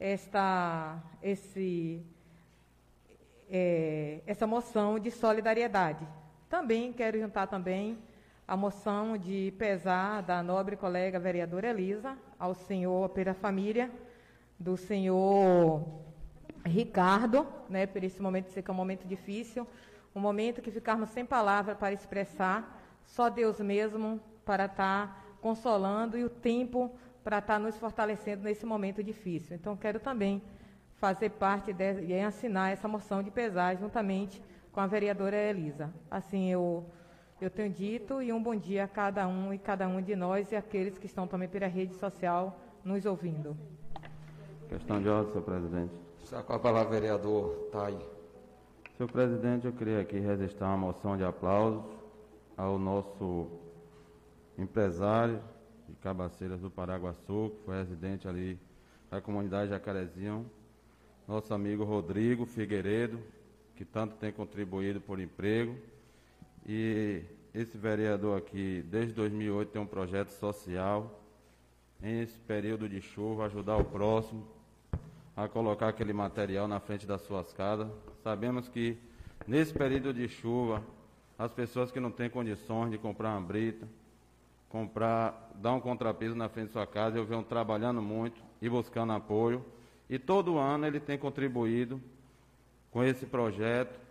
esta, 0.00 1.00
esse, 1.22 2.02
é, 3.48 4.18
essa 4.26 4.48
moção 4.48 4.98
de 4.98 5.12
solidariedade. 5.12 6.04
Também 6.50 6.92
quero 6.92 7.20
juntar 7.20 7.46
também 7.46 7.98
a 8.48 8.56
moção 8.56 9.16
de 9.16 9.54
pesar 9.56 10.24
da 10.24 10.42
nobre 10.42 10.74
colega 10.76 11.20
vereadora 11.20 11.68
Elisa 11.68 12.18
ao 12.38 12.54
senhor 12.54 13.08
pela 13.10 13.34
família 13.34 13.90
do 14.58 14.76
senhor 14.76 15.84
Ricardo, 16.64 17.46
né, 17.68 17.86
por 17.86 18.02
esse 18.02 18.20
momento 18.20 18.48
ser 18.50 18.62
que 18.62 18.70
é 18.70 18.74
um 18.74 18.76
momento 18.76 19.06
difícil, 19.06 19.66
um 20.14 20.20
momento 20.20 20.60
que 20.60 20.70
ficarmos 20.70 21.10
sem 21.10 21.24
palavra 21.24 21.74
para 21.74 21.92
expressar, 21.92 22.82
só 23.04 23.28
Deus 23.28 23.60
mesmo 23.60 24.20
para 24.44 24.66
estar 24.66 25.06
tá 25.06 25.24
consolando 25.40 26.18
e 26.18 26.24
o 26.24 26.30
tempo 26.30 26.90
para 27.22 27.38
estar 27.38 27.54
tá 27.54 27.58
nos 27.58 27.76
fortalecendo 27.76 28.42
nesse 28.42 28.64
momento 28.64 29.02
difícil. 29.02 29.54
Então, 29.54 29.76
quero 29.76 30.00
também 30.00 30.42
fazer 30.96 31.30
parte 31.30 31.72
de, 31.72 32.00
e 32.02 32.20
assinar 32.20 32.72
essa 32.72 32.88
moção 32.88 33.22
de 33.22 33.30
pesar 33.30 33.76
juntamente 33.76 34.42
com 34.72 34.80
a 34.80 34.86
vereadora 34.86 35.36
Elisa. 35.36 35.92
Assim 36.10 36.50
eu, 36.50 36.86
eu 37.40 37.50
tenho 37.50 37.72
dito 37.72 38.20
e 38.20 38.32
um 38.32 38.42
bom 38.42 38.56
dia 38.56 38.84
a 38.84 38.88
cada 38.88 39.26
um 39.28 39.54
e 39.54 39.58
cada 39.58 39.86
um 39.86 40.02
de 40.02 40.16
nós 40.16 40.50
e 40.50 40.56
aqueles 40.56 40.98
que 40.98 41.06
estão 41.06 41.26
também 41.26 41.48
pela 41.48 41.66
rede 41.66 41.94
social 41.94 42.58
nos 42.84 43.06
ouvindo. 43.06 43.56
Questão 44.68 45.00
de 45.00 45.08
ordem, 45.08 45.32
senhor 45.32 45.44
presidente. 45.44 45.92
Está 46.22 46.42
com 46.42 46.52
a 46.52 46.58
palavra, 46.58 47.00
vereador 47.00 47.68
Tai. 47.70 47.96
Senhor 48.96 49.10
presidente, 49.10 49.66
eu 49.66 49.72
queria 49.72 50.00
aqui 50.00 50.18
registrar 50.18 50.68
uma 50.68 50.78
moção 50.78 51.16
de 51.16 51.24
aplausos 51.24 51.84
ao 52.56 52.78
nosso 52.78 53.46
empresário 54.58 55.40
de 55.88 55.94
Cabaceiras 55.96 56.60
do 56.60 56.70
Paraguaçu, 56.70 57.52
que 57.56 57.64
foi 57.64 57.76
residente 57.76 58.26
ali 58.26 58.58
da 59.08 59.20
comunidade 59.20 59.70
Jacarezinho, 59.70 60.44
nosso 61.26 61.54
amigo 61.54 61.84
Rodrigo 61.84 62.44
Figueiredo, 62.44 63.20
que 63.76 63.84
tanto 63.84 64.16
tem 64.16 64.32
contribuído 64.32 65.00
por 65.00 65.20
emprego. 65.20 65.76
E 66.66 67.22
esse 67.54 67.76
vereador 67.76 68.38
aqui, 68.38 68.84
desde 68.88 69.14
2008, 69.14 69.70
tem 69.70 69.80
um 69.82 69.86
projeto 69.86 70.30
social, 70.30 71.20
em 72.02 72.20
esse 72.20 72.38
período 72.40 72.88
de 72.88 73.00
chuva, 73.00 73.46
ajudar 73.46 73.76
o 73.76 73.84
próximo 73.84 74.46
a 75.36 75.48
colocar 75.48 75.88
aquele 75.88 76.12
material 76.12 76.66
na 76.66 76.80
frente 76.80 77.06
das 77.06 77.22
suas 77.22 77.52
casas. 77.52 77.88
Sabemos 78.22 78.68
que 78.68 78.98
nesse 79.46 79.72
período 79.72 80.12
de 80.12 80.28
chuva, 80.28 80.82
as 81.38 81.52
pessoas 81.52 81.92
que 81.92 82.00
não 82.00 82.10
têm 82.10 82.28
condições 82.28 82.90
de 82.90 82.98
comprar 82.98 83.30
uma 83.30 83.40
brita, 83.40 83.88
comprar, 84.68 85.52
dar 85.54 85.72
um 85.72 85.80
contrapeso 85.80 86.34
na 86.34 86.48
frente 86.48 86.68
de 86.68 86.72
sua 86.72 86.86
casa, 86.86 87.16
eu 87.16 87.24
venho 87.24 87.42
trabalhando 87.42 88.02
muito 88.02 88.40
e 88.60 88.68
buscando 88.68 89.12
apoio. 89.12 89.64
E 90.10 90.18
todo 90.18 90.58
ano 90.58 90.86
ele 90.86 90.98
tem 91.00 91.16
contribuído 91.16 92.00
com 92.90 93.04
esse 93.04 93.26
projeto 93.26 94.07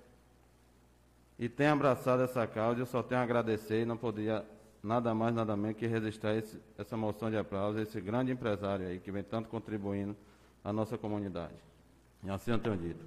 e 1.40 1.48
tem 1.48 1.68
abraçado 1.68 2.24
essa 2.24 2.46
causa. 2.48 2.82
Eu 2.82 2.86
só 2.86 3.04
tenho 3.04 3.22
a 3.22 3.24
agradecer 3.24 3.82
e 3.82 3.86
não 3.86 3.98
poderia 3.98 4.44
nada 4.82 5.14
mais, 5.14 5.34
nada 5.34 5.56
menos 5.56 5.78
que 5.78 5.86
registrar 5.86 6.36
esse, 6.36 6.60
essa 6.78 6.96
moção 6.96 7.30
de 7.30 7.38
aplauso, 7.38 7.80
esse 7.80 8.00
grande 8.00 8.32
empresário 8.32 8.88
aí 8.88 9.00
que 9.00 9.12
vem 9.12 9.24
tanto 9.24 9.50
contribuindo 9.50 10.16
à 10.64 10.72
nossa 10.72 10.98
comunidade. 10.98 11.56
E 12.24 12.30
assim 12.30 12.52
eu 12.52 12.60
tenho 12.60 12.78
dito. 12.78 13.06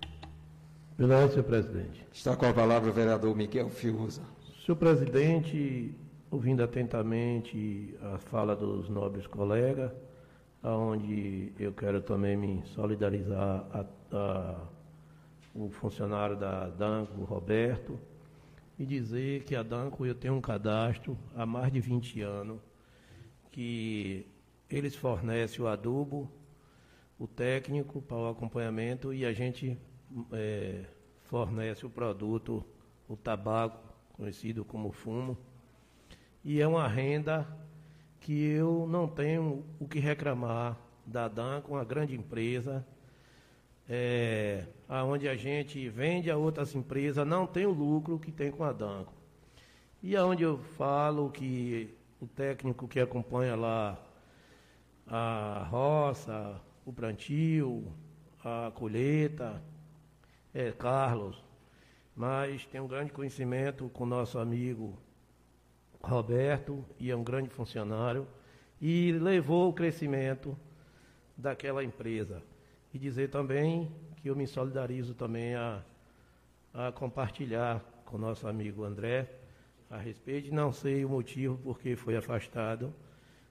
Obrigado, 0.94 1.30
senhor 1.30 1.44
presidente. 1.44 2.06
Está 2.12 2.36
com 2.36 2.46
a 2.46 2.52
palavra 2.52 2.90
o 2.90 2.92
vereador 2.92 3.34
Miguel 3.34 3.70
Fiuza. 3.70 4.22
Senhor 4.64 4.76
presidente, 4.76 5.94
ouvindo 6.30 6.62
atentamente 6.62 7.96
a 8.02 8.18
fala 8.18 8.54
dos 8.54 8.88
nobres 8.88 9.26
colegas, 9.26 9.90
aonde 10.62 11.52
eu 11.58 11.72
quero 11.72 12.02
também 12.02 12.36
me 12.36 12.62
solidarizar 12.74 13.64
a, 13.72 13.84
a 14.12 14.56
o 15.54 15.68
funcionário 15.70 16.36
da 16.36 16.68
Danco, 16.68 17.24
Roberto, 17.24 17.98
e 18.80 18.86
dizer 18.86 19.44
que 19.44 19.54
a 19.54 19.62
Danco 19.62 20.06
eu 20.06 20.14
tenho 20.14 20.32
um 20.32 20.40
cadastro 20.40 21.14
há 21.36 21.44
mais 21.44 21.70
de 21.70 21.82
20 21.82 22.22
anos, 22.22 22.58
que 23.52 24.26
eles 24.70 24.96
fornecem 24.96 25.62
o 25.62 25.68
adubo, 25.68 26.32
o 27.18 27.26
técnico 27.26 28.00
para 28.00 28.16
o 28.16 28.28
acompanhamento 28.30 29.12
e 29.12 29.26
a 29.26 29.34
gente 29.34 29.76
é, 30.32 30.86
fornece 31.24 31.84
o 31.84 31.90
produto, 31.90 32.64
o 33.06 33.18
tabaco, 33.18 33.86
conhecido 34.14 34.64
como 34.64 34.90
fumo, 34.90 35.36
e 36.42 36.58
é 36.58 36.66
uma 36.66 36.88
renda 36.88 37.46
que 38.18 38.32
eu 38.32 38.86
não 38.88 39.06
tenho 39.06 39.62
o 39.78 39.86
que 39.86 39.98
reclamar 39.98 40.80
da 41.04 41.28
Danco, 41.28 41.72
uma 41.72 41.84
grande 41.84 42.14
empresa, 42.14 42.86
é, 43.86 44.64
onde 44.90 45.28
a 45.28 45.36
gente 45.36 45.88
vende 45.88 46.30
a 46.30 46.36
outras 46.36 46.74
empresas, 46.74 47.24
não 47.26 47.46
tem 47.46 47.64
o 47.64 47.70
lucro 47.70 48.18
que 48.18 48.32
tem 48.32 48.50
com 48.50 48.64
a 48.64 48.72
Danco. 48.72 49.12
E 50.02 50.16
aonde 50.16 50.42
eu 50.42 50.58
falo 50.58 51.30
que 51.30 51.94
o 52.20 52.26
técnico 52.26 52.88
que 52.88 52.98
acompanha 52.98 53.54
lá 53.54 53.96
a 55.06 55.66
roça, 55.70 56.60
o 56.84 56.92
plantio, 56.92 57.92
a 58.42 58.72
colheita, 58.74 59.62
é 60.52 60.72
Carlos, 60.72 61.44
mas 62.16 62.66
tem 62.66 62.80
um 62.80 62.88
grande 62.88 63.12
conhecimento 63.12 63.88
com 63.90 64.04
nosso 64.04 64.38
amigo 64.38 64.98
Roberto, 66.02 66.84
e 66.98 67.10
é 67.10 67.16
um 67.16 67.22
grande 67.22 67.48
funcionário, 67.48 68.26
e 68.80 69.12
levou 69.12 69.68
o 69.68 69.72
crescimento 69.72 70.56
daquela 71.36 71.84
empresa. 71.84 72.42
E 72.92 72.98
dizer 72.98 73.30
também 73.30 73.92
que 74.20 74.28
eu 74.28 74.36
me 74.36 74.46
solidarizo 74.46 75.14
também 75.14 75.54
a, 75.54 75.82
a 76.74 76.92
compartilhar 76.92 77.82
com 78.04 78.18
nosso 78.18 78.46
amigo 78.46 78.84
André 78.84 79.28
a 79.88 79.96
respeito, 79.96 80.54
não 80.54 80.72
sei 80.72 81.04
o 81.04 81.08
motivo 81.08 81.58
porque 81.58 81.96
foi 81.96 82.16
afastado, 82.16 82.94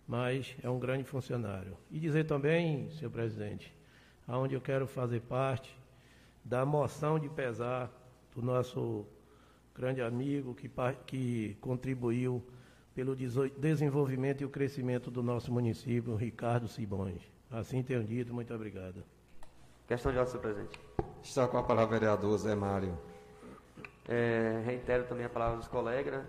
mas 0.08 0.56
é 0.64 0.70
um 0.70 0.80
grande 0.80 1.04
funcionário. 1.04 1.78
E 1.92 2.00
dizer 2.00 2.26
também, 2.26 2.90
senhor 2.92 3.12
presidente, 3.12 3.74
aonde 4.28 4.54
eu 4.54 4.62
quero 4.62 4.88
fazer 4.88 5.22
parte 5.22 5.76
da 6.44 6.66
moção 6.66 7.20
de 7.20 7.28
pesar 7.30 7.92
do 8.34 8.42
nosso 8.42 9.06
grande 9.76 10.02
amigo 10.02 10.54
que, 10.54 10.70
que 11.06 11.58
contribuiu 11.60 12.44
pelo 12.94 13.16
desenvolvimento 13.16 14.42
e 14.42 14.46
o 14.46 14.50
crescimento 14.50 15.10
do 15.10 15.24
nosso 15.24 15.52
município, 15.52 16.16
Ricardo 16.16 16.68
Cibões. 16.68 17.22
Assim 17.50 17.82
tenho 17.82 18.04
dito, 18.04 18.34
muito 18.34 18.54
obrigado. 18.54 19.04
Questão 19.90 20.12
de 20.12 20.20
ordem, 20.20 20.32
senhor 20.32 20.44
presidente. 20.44 20.80
Está 21.24 21.48
com 21.48 21.58
a 21.58 21.64
palavra 21.64 21.98
o 21.98 22.00
vereador 22.00 22.38
Zé 22.38 22.54
Mário. 22.54 22.96
É, 24.08 24.62
reitero 24.64 25.06
também 25.06 25.26
a 25.26 25.30
palavra 25.30 25.58
dos 25.58 25.68
colegas. 25.68 26.14
Né? 26.14 26.28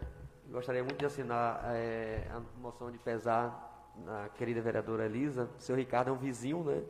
Gostaria 0.50 0.82
muito 0.82 0.96
de 0.96 1.04
assinar 1.04 1.60
é, 1.66 2.26
a 2.30 2.40
moção 2.58 2.90
de 2.90 2.96
pesar 2.96 3.92
na 3.98 4.30
querida 4.30 4.62
vereadora 4.62 5.04
Elisa. 5.04 5.46
O 5.58 5.60
seu 5.60 5.76
Ricardo 5.76 6.08
é 6.08 6.12
um 6.14 6.16
vizinho, 6.16 6.64
né? 6.64 6.82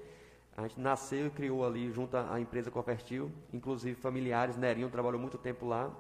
A 0.57 0.63
gente 0.63 0.79
nasceu 0.79 1.27
e 1.27 1.31
criou 1.31 1.67
ali 1.67 1.91
junto 1.91 2.17
à 2.17 2.41
empresa 2.41 2.71
Convertil, 2.71 3.33
inclusive 3.53 4.01
familiares. 4.01 4.57
Nerinho 4.57 4.89
trabalhou 4.91 5.21
muito 5.21 5.39
tempo 5.39 5.67
lá. 5.67 5.91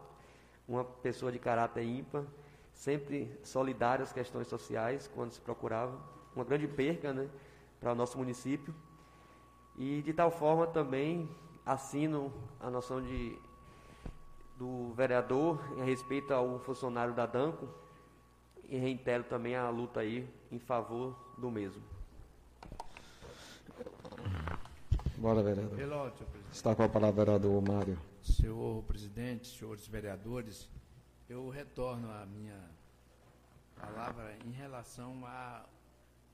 Uma 0.68 0.84
pessoa 0.84 1.32
de 1.32 1.40
caráter 1.40 1.82
ímpar, 1.82 2.22
sempre 2.72 3.36
solidário 3.42 4.04
às 4.04 4.12
questões 4.12 4.46
sociais, 4.46 5.10
quando 5.12 5.32
se 5.32 5.40
procurava. 5.40 5.98
Uma 6.36 6.44
grande 6.44 6.68
perca 6.68 7.12
né, 7.12 7.28
para 7.80 7.90
o 7.90 7.94
nosso 7.96 8.16
município. 8.16 8.72
E 9.80 10.02
de 10.02 10.12
tal 10.12 10.30
forma 10.30 10.66
também 10.66 11.26
assino 11.64 12.30
a 12.60 12.68
noção 12.68 13.00
de, 13.00 13.34
do 14.58 14.92
vereador 14.92 15.58
em 15.78 15.82
respeito 15.82 16.34
ao 16.34 16.58
funcionário 16.58 17.14
da 17.14 17.24
DANCO 17.24 17.66
e 18.68 18.76
reitero 18.76 19.24
também 19.24 19.56
a 19.56 19.70
luta 19.70 20.00
aí 20.00 20.28
em 20.52 20.58
favor 20.58 21.16
do 21.38 21.50
mesmo. 21.50 21.82
Bora, 25.16 25.42
vereador. 25.42 26.12
Está 26.52 26.74
com 26.74 26.82
a 26.82 26.88
palavra, 26.88 27.24
vereador 27.24 27.62
Mário. 27.66 27.98
Senhor 28.22 28.82
presidente, 28.84 29.48
senhores 29.48 29.88
vereadores, 29.88 30.68
eu 31.26 31.48
retorno 31.48 32.12
a 32.12 32.26
minha 32.26 32.70
palavra 33.80 34.36
em 34.44 34.50
relação 34.50 35.24
à, 35.24 35.64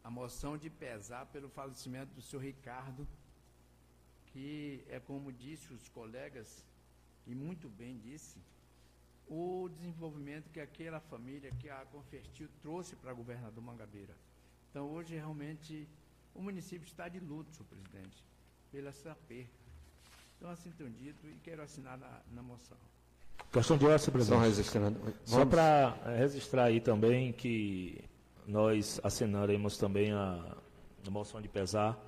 à 0.03 0.11
moção 0.11 0.59
de 0.59 0.69
pesar 0.69 1.27
pelo 1.27 1.49
falecimento 1.49 2.13
do 2.13 2.21
senhor 2.21 2.43
Ricardo 2.43 3.07
que 4.37 4.85
é 4.91 5.01
como 5.01 5.33
disse 5.33 5.73
os 5.73 5.89
colegas, 5.89 6.63
e 7.27 7.35
muito 7.35 7.71
bem 7.71 7.97
disse, 7.97 8.37
o 9.27 9.71
desenvolvimento 9.79 10.51
que 10.51 10.61
aquela 10.61 11.01
família, 11.01 11.51
que 11.59 11.71
a 11.71 11.87
Confertil 11.91 12.47
trouxe 12.61 12.95
para 12.97 13.15
o 13.15 13.17
governador 13.17 13.65
Mangabeira. 13.65 14.15
Então, 14.71 14.91
hoje, 14.91 15.15
realmente, 15.15 15.89
o 16.35 16.43
município 16.43 16.85
está 16.87 17.09
de 17.09 17.19
luto, 17.19 17.51
senhor 17.51 17.67
presidente, 17.67 18.23
pela 18.71 18.91
essa 18.91 19.17
perda. 19.27 19.49
Então, 20.37 20.51
assim 20.51 20.71
tenho 20.73 20.91
dito 20.91 21.27
e 21.27 21.35
quero 21.43 21.63
assinar 21.63 21.97
na, 21.97 22.21
na 22.35 22.43
moção. 22.43 22.77
Questão 23.51 23.79
de 23.79 23.85
ordem, 23.87 23.99
Só 24.01 24.11
presidente. 24.11 24.43
registrando. 24.43 25.15
Só 25.25 25.39
Vamos- 25.39 25.55
para 25.55 25.95
registrar 26.19 26.65
aí 26.65 26.79
também 26.79 27.33
que 27.33 28.05
nós 28.47 29.01
assinaremos 29.03 29.79
também 29.79 30.13
a, 30.13 30.57
a 31.07 31.11
moção 31.11 31.41
de 31.41 31.49
pesar 31.49 31.99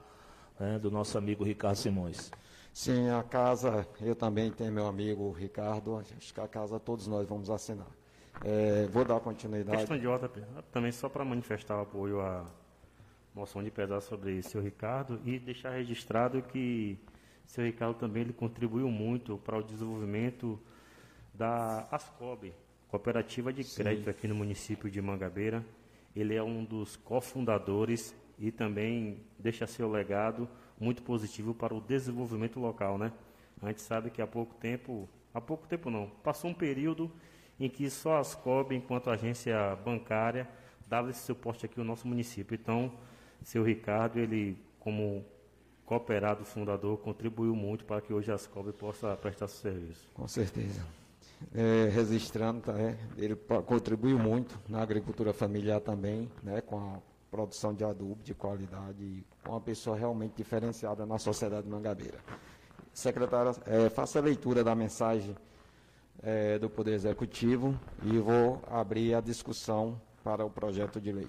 né, 0.59 0.79
do 0.79 0.91
nosso 0.91 1.17
amigo 1.17 1.45
Ricardo 1.45 1.77
Simões. 1.77 2.31
Sim, 2.73 3.09
a 3.11 3.23
casa, 3.23 3.87
eu 4.01 4.15
também 4.15 4.51
tenho 4.51 4.73
meu 4.73 4.87
amigo 4.87 5.31
Ricardo, 5.33 5.97
acho 5.97 6.33
que 6.33 6.41
a 6.41 6.47
casa 6.47 6.79
todos 6.79 7.07
nós 7.07 7.29
vamos 7.29 7.51
assinar. 7.51 7.89
É, 8.45 8.87
vou 8.87 9.05
dar 9.05 9.19
continuidade. 9.21 9.79
Questão 9.79 9.99
de 9.99 10.07
ordem, 10.07 10.31
também 10.71 10.93
só 10.93 11.09
para 11.09 11.25
manifestar 11.25 11.77
o 11.79 11.81
apoio 11.81 12.21
à 12.21 12.47
moção 13.35 13.63
de 13.63 13.71
pesar 13.71 14.01
sobre 14.01 14.39
o 14.39 14.43
senhor 14.43 14.63
Ricardo 14.63 15.21
e 15.25 15.39
deixar 15.39 15.71
registrado 15.71 16.41
que 16.43 16.99
o 17.47 17.51
senhor 17.51 17.67
Ricardo 17.67 17.95
também 17.95 18.23
ele 18.23 18.33
contribuiu 18.33 18.89
muito 18.91 19.39
para 19.39 19.59
o 19.59 19.63
desenvolvimento 19.63 20.61
da 21.35 21.87
ASCOB, 21.91 22.53
Cooperativa 22.89 23.53
de 23.53 23.65
Sim. 23.65 23.83
Crédito 23.83 24.11
aqui 24.11 24.27
no 24.29 24.35
município 24.35 24.91
de 24.91 25.01
Mangabeira. 25.01 25.65
Ele 26.15 26.35
é 26.35 26.43
um 26.43 26.65
dos 26.65 26.97
cofundadores 26.97 28.15
e 28.39 28.51
também 28.51 29.21
deixa 29.39 29.67
seu 29.67 29.91
legado 29.91 30.49
muito 30.81 31.03
positivo 31.03 31.55
para 31.55 31.75
o 31.75 31.81
desenvolvimento 31.81 32.61
local, 32.61 32.97
né? 32.97 33.13
A 33.61 33.69
gente 33.69 33.83
sabe 33.83 34.11
que 34.11 34.23
há 34.23 34.27
pouco 34.27 34.55
tempo, 34.55 35.09
há 35.35 35.41
pouco 35.41 35.67
tempo 35.67 35.91
não, 35.91 36.09
passou 36.23 36.51
um 36.51 36.55
período 36.55 37.11
em 37.59 37.69
que 37.69 37.91
só 37.91 38.17
a 38.17 38.21
Ascob, 38.21 38.75
enquanto 38.75 39.11
agência 39.11 39.77
bancária, 39.85 40.49
dava 40.87 41.11
esse 41.11 41.21
suporte 41.21 41.67
aqui 41.67 41.81
ao 41.81 41.85
nosso 41.85 42.07
município. 42.07 42.55
Então, 42.55 42.93
seu 43.43 43.65
Ricardo, 43.65 44.19
ele, 44.19 44.57
como 44.79 45.25
cooperado 45.85 46.45
fundador, 46.45 46.99
contribuiu 46.99 47.57
muito 47.57 47.85
para 47.85 48.01
que 48.01 48.13
hoje 48.13 48.31
a 48.31 48.35
Ascob 48.35 48.73
possa 48.73 49.17
prestar 49.17 49.49
seu 49.49 49.73
serviço. 49.73 50.09
Com 50.15 50.29
certeza. 50.29 50.87
É, 51.55 51.89
registrando, 51.89 52.61
tá, 52.61 52.73
é, 52.79 52.97
ele 53.17 53.37
contribuiu 53.67 54.19
muito 54.19 54.59
na 54.69 54.83
agricultura 54.83 55.33
familiar 55.33 55.81
também, 55.81 56.29
né, 56.43 56.61
com 56.61 56.79
a 56.79 56.99
produção 57.31 57.75
de 57.75 57.85
adubo 57.85 58.23
de 58.23 58.35
qualidade, 58.35 59.25
uma 59.47 59.61
pessoa 59.61 59.97
realmente 59.97 60.35
diferenciada 60.37 61.05
na 61.05 61.19
sociedade 61.19 61.69
mangabeira. 61.69 62.19
Secretária, 62.93 63.53
é, 63.67 63.89
faça 63.91 64.19
a 64.19 64.23
leitura 64.23 64.65
da 64.65 64.75
mensagem 64.75 65.37
é, 66.23 66.59
do 66.59 66.69
Poder 66.69 66.95
Executivo 66.95 67.79
e 68.03 68.19
vou 68.19 68.61
abrir 68.67 69.15
a 69.15 69.21
discussão 69.21 70.01
para 70.25 70.45
o 70.45 70.51
projeto 70.51 71.01
de 71.01 71.13
lei. 71.13 71.29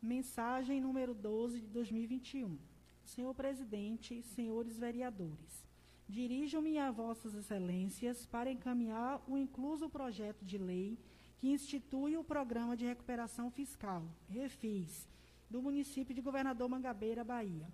Mensagem 0.00 0.80
número 0.80 1.14
12 1.14 1.60
de 1.60 1.66
2021. 1.68 2.58
Senhor 3.04 3.34
presidente, 3.34 4.22
senhores 4.22 4.78
vereadores, 4.78 5.64
dirijo-me 6.08 6.78
a 6.78 6.90
vossas 6.90 7.34
excelências 7.34 8.26
para 8.26 8.50
encaminhar 8.50 9.22
o 9.28 9.36
incluso 9.36 9.88
projeto 9.88 10.44
de 10.44 10.58
lei 10.58 10.98
que 11.42 11.48
institui 11.50 12.16
o 12.16 12.22
Programa 12.22 12.76
de 12.76 12.84
Recuperação 12.86 13.50
Fiscal, 13.50 14.04
REFIS, 14.28 15.08
do 15.50 15.60
município 15.60 16.14
de 16.14 16.20
Governador 16.20 16.68
Mangabeira, 16.68 17.24
Bahia, 17.24 17.66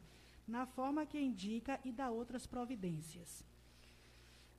na 0.46 0.64
forma 0.64 1.04
que 1.04 1.20
indica 1.20 1.78
e 1.84 1.92
dá 1.92 2.08
outras 2.10 2.46
providências. 2.46 3.44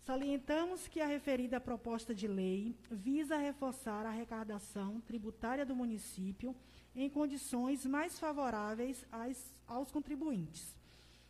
Salientamos 0.05 0.87
que 0.87 1.01
a 1.01 1.07
referida 1.07 1.59
proposta 1.59 2.13
de 2.13 2.27
lei 2.27 2.75
visa 2.91 3.35
reforçar 3.35 4.05
a 4.05 4.09
arrecadação 4.09 5.01
tributária 5.01 5.65
do 5.65 5.75
município 5.75 6.55
em 6.95 7.09
condições 7.09 7.87
mais 7.87 8.19
favoráveis 8.19 9.03
às- 9.11 9.55
aos 9.65 9.89
contribuintes. 9.91 10.75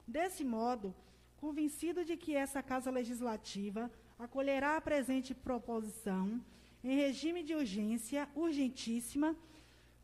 Desse 0.06 0.44
modo, 0.44 0.94
convencido 1.38 2.04
de 2.04 2.18
que 2.18 2.36
essa 2.36 2.62
Casa 2.62 2.92
Legislativa 2.92 3.90
acolherá 4.18 4.76
a 4.76 4.82
presente 4.82 5.34
proposição 5.34 6.42
em 6.84 6.96
regime 6.96 7.44
de 7.44 7.54
urgência 7.54 8.28
urgentíssima, 8.36 9.36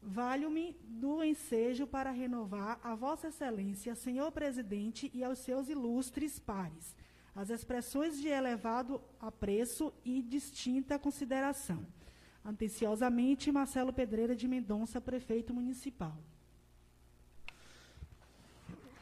valho-me 0.02 0.76
do 0.84 1.24
ensejo 1.24 1.88
para 1.88 2.12
renovar 2.12 2.80
a 2.84 2.96
Vossa 2.96 3.30
Excelência, 3.30 3.96
Senhor 3.96 4.32
Presidente, 4.32 5.10
e 5.14 5.24
aos 5.24 5.40
seus 5.40 5.70
ilustres 5.70 6.40
pares 6.40 6.96
as 7.36 7.50
expressões 7.50 8.18
de 8.22 8.30
elevado 8.30 9.02
apreço 9.20 9.92
e 10.06 10.22
distinta 10.22 10.98
consideração. 10.98 11.86
Atenciosamente, 12.44 13.52
Marcelo 13.52 13.92
Pedreira 13.92 14.36
de 14.36 14.48
Mendonça, 14.48 15.02
prefeito 15.02 15.54
municipal. 15.54 16.16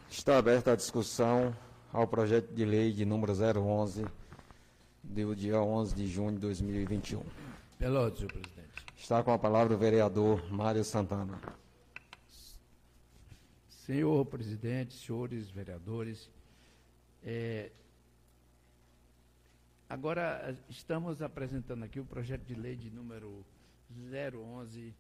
Está 0.10 0.38
aberta 0.38 0.72
a 0.72 0.76
discussão 0.76 1.56
ao 1.92 2.08
projeto 2.08 2.52
de 2.54 2.66
lei 2.66 2.92
de 2.92 3.06
número 3.06 3.34
011, 3.34 4.06
do 5.04 5.36
dia 5.36 5.62
11 5.62 5.94
de 5.94 6.08
junho 6.08 6.32
de 6.32 6.40
2021. 6.40 7.43
Pelotas, 7.84 8.18
senhor 8.20 8.32
presidente. 8.32 8.86
Está 8.96 9.22
com 9.22 9.32
a 9.34 9.38
palavra 9.38 9.76
o 9.76 9.78
vereador 9.78 10.50
Mário 10.50 10.86
Santana. 10.86 11.38
Senhor 13.68 14.26
presidente, 14.26 14.94
senhores 14.94 15.50
vereadores, 15.50 16.30
é, 17.22 17.70
agora 19.90 20.58
estamos 20.70 21.22
apresentando 21.22 21.84
aqui 21.84 22.00
o 22.00 22.06
projeto 22.06 22.46
de 22.46 22.56
lei 22.56 22.78
de 22.78 22.90
número 22.90 23.46
011, 23.92 24.96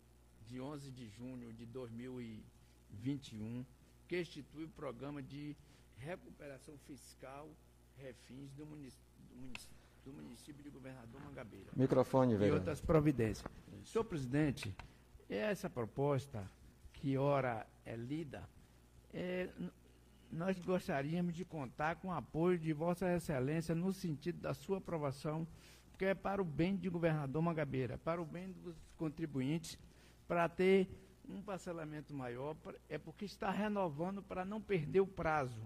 de 0.45 0.59
11 0.59 0.91
de 0.91 1.07
junho 1.07 1.53
de 1.53 1.65
2021, 1.67 3.65
que 4.09 4.19
institui 4.19 4.65
o 4.65 4.69
programa 4.69 5.23
de 5.23 5.55
recuperação 5.99 6.77
fiscal 6.85 7.47
refins 7.97 8.51
do 8.51 8.65
munici- 8.65 8.99
do 9.29 9.35
munici- 9.37 9.69
do 10.05 10.11
município 10.13 10.63
de 10.63 10.69
Governador 10.69 11.21
Mangabeira. 11.21 11.67
Microfone, 11.75 12.33
E 12.33 12.37
vereador. 12.37 12.59
outras 12.59 12.81
providências. 12.81 13.45
Senhor 13.85 14.03
presidente, 14.03 14.75
essa 15.29 15.69
proposta, 15.69 16.49
que 16.93 17.17
ora 17.17 17.65
é 17.85 17.95
lida, 17.95 18.47
é, 19.13 19.49
nós 20.31 20.57
gostaríamos 20.59 21.33
de 21.35 21.45
contar 21.45 21.97
com 21.97 22.07
o 22.07 22.11
apoio 22.11 22.57
de 22.57 22.73
Vossa 22.73 23.11
Excelência 23.13 23.75
no 23.75 23.91
sentido 23.91 24.39
da 24.39 24.53
sua 24.53 24.77
aprovação, 24.77 25.47
porque 25.91 26.05
é 26.05 26.15
para 26.15 26.41
o 26.41 26.45
bem 26.45 26.75
de 26.75 26.89
governador 26.89 27.41
Mangabeira, 27.41 27.97
para 27.97 28.21
o 28.21 28.25
bem 28.25 28.51
dos 28.51 28.75
contribuintes, 28.97 29.77
para 30.27 30.47
ter 30.49 30.89
um 31.29 31.41
parcelamento 31.41 32.13
maior, 32.13 32.55
é 32.89 32.97
porque 32.97 33.25
está 33.25 33.51
renovando 33.51 34.21
para 34.21 34.43
não 34.43 34.59
perder 34.59 35.01
o 35.01 35.07
prazo. 35.07 35.61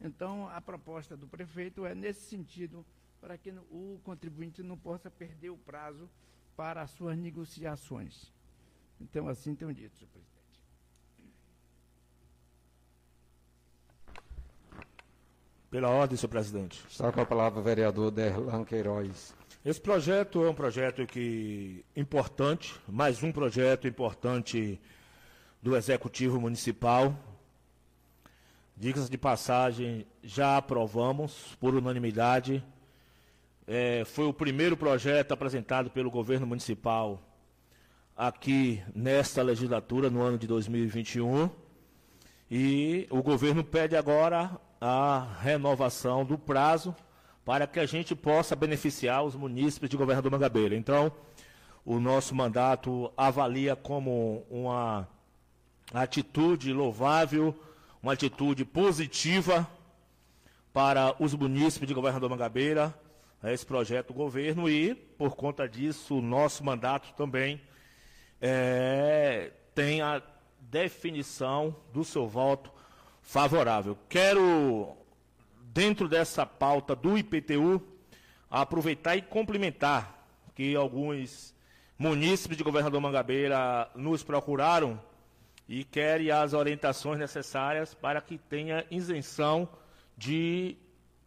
Então, 0.00 0.48
a 0.48 0.60
proposta 0.60 1.16
do 1.16 1.28
prefeito 1.28 1.84
é 1.84 1.94
nesse 1.94 2.22
sentido, 2.22 2.84
para 3.20 3.36
que 3.36 3.50
o 3.70 4.00
contribuinte 4.02 4.62
não 4.62 4.78
possa 4.78 5.10
perder 5.10 5.50
o 5.50 5.56
prazo 5.56 6.08
para 6.56 6.82
as 6.82 6.90
suas 6.90 7.16
negociações. 7.16 8.32
Então, 9.00 9.28
assim 9.28 9.54
tenho 9.54 9.72
dito, 9.72 9.96
senhor 9.96 10.10
presidente. 10.10 10.40
Pela 15.70 15.88
ordem, 15.88 16.16
senhor 16.16 16.30
presidente. 16.30 16.84
Está 16.88 17.12
com 17.12 17.20
a 17.20 17.26
palavra 17.26 17.60
o 17.60 17.62
vereador 17.62 18.10
Derlan 18.10 18.64
Queiroz. 18.64 19.34
Esse 19.64 19.80
projeto 19.80 20.44
é 20.44 20.50
um 20.50 20.54
projeto 20.54 21.06
que 21.06 21.84
importante, 21.94 22.80
mais 22.88 23.22
um 23.22 23.30
projeto 23.30 23.86
importante 23.86 24.80
do 25.62 25.76
Executivo 25.76 26.40
Municipal. 26.40 27.14
Dicas 28.76 29.10
de 29.10 29.18
passagem, 29.18 30.06
já 30.22 30.56
aprovamos 30.56 31.54
por 31.60 31.74
unanimidade. 31.74 32.64
É, 33.72 34.04
foi 34.04 34.26
o 34.26 34.32
primeiro 34.32 34.76
projeto 34.76 35.30
apresentado 35.30 35.90
pelo 35.90 36.10
governo 36.10 36.44
municipal 36.44 37.22
aqui 38.16 38.82
nesta 38.92 39.44
legislatura, 39.44 40.10
no 40.10 40.20
ano 40.20 40.36
de 40.36 40.44
2021. 40.48 41.48
E 42.50 43.06
o 43.10 43.22
governo 43.22 43.62
pede 43.62 43.94
agora 43.94 44.60
a 44.80 45.24
renovação 45.40 46.24
do 46.24 46.36
prazo 46.36 46.92
para 47.44 47.64
que 47.64 47.78
a 47.78 47.86
gente 47.86 48.12
possa 48.12 48.56
beneficiar 48.56 49.22
os 49.22 49.36
munícipes 49.36 49.88
de 49.88 49.96
Governador 49.96 50.32
Mangabeira. 50.32 50.74
Então, 50.74 51.12
o 51.84 52.00
nosso 52.00 52.34
mandato 52.34 53.12
avalia 53.16 53.76
como 53.76 54.44
uma 54.50 55.06
atitude 55.94 56.72
louvável, 56.72 57.54
uma 58.02 58.14
atitude 58.14 58.64
positiva 58.64 59.64
para 60.72 61.14
os 61.20 61.34
munícipes 61.34 61.86
de 61.86 61.94
Governador 61.94 62.28
Mangabeira, 62.30 62.92
né, 63.42 63.52
esse 63.52 63.64
projeto 63.64 64.08
do 64.08 64.14
governo, 64.14 64.68
e, 64.68 64.94
por 64.94 65.36
conta 65.36 65.68
disso, 65.68 66.18
o 66.18 66.22
nosso 66.22 66.64
mandato 66.64 67.12
também 67.14 67.60
é, 68.40 69.52
tem 69.74 70.00
a 70.00 70.22
definição 70.60 71.74
do 71.92 72.04
seu 72.04 72.26
voto 72.28 72.70
favorável. 73.22 73.96
Quero, 74.08 74.96
dentro 75.72 76.08
dessa 76.08 76.44
pauta 76.46 76.94
do 76.94 77.16
IPTU, 77.18 77.82
aproveitar 78.50 79.16
e 79.16 79.22
complementar 79.22 80.26
que 80.54 80.74
alguns 80.74 81.54
munícipes 81.98 82.56
de 82.56 82.64
Governador 82.64 83.00
Mangabeira 83.00 83.90
nos 83.94 84.22
procuraram 84.22 85.00
e 85.68 85.84
querem 85.84 86.30
as 86.30 86.52
orientações 86.52 87.18
necessárias 87.18 87.94
para 87.94 88.20
que 88.20 88.36
tenha 88.36 88.84
isenção 88.90 89.68
de 90.16 90.76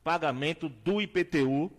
pagamento 0.03 0.67
do 0.67 1.01
IPTU. 1.01 1.71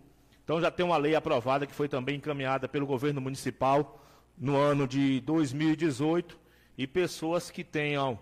Então 0.45 0.61
já 0.61 0.69
tem 0.69 0.85
uma 0.85 0.95
lei 0.95 1.15
aprovada 1.15 1.65
que 1.65 1.73
foi 1.73 1.89
também 1.89 2.17
encaminhada 2.17 2.69
pelo 2.69 2.85
governo 2.85 3.19
municipal 3.19 3.99
no 4.37 4.55
ano 4.55 4.87
de 4.87 5.19
2018 5.21 6.37
e 6.77 6.85
pessoas 6.85 7.49
que 7.49 7.63
tenham 7.63 8.19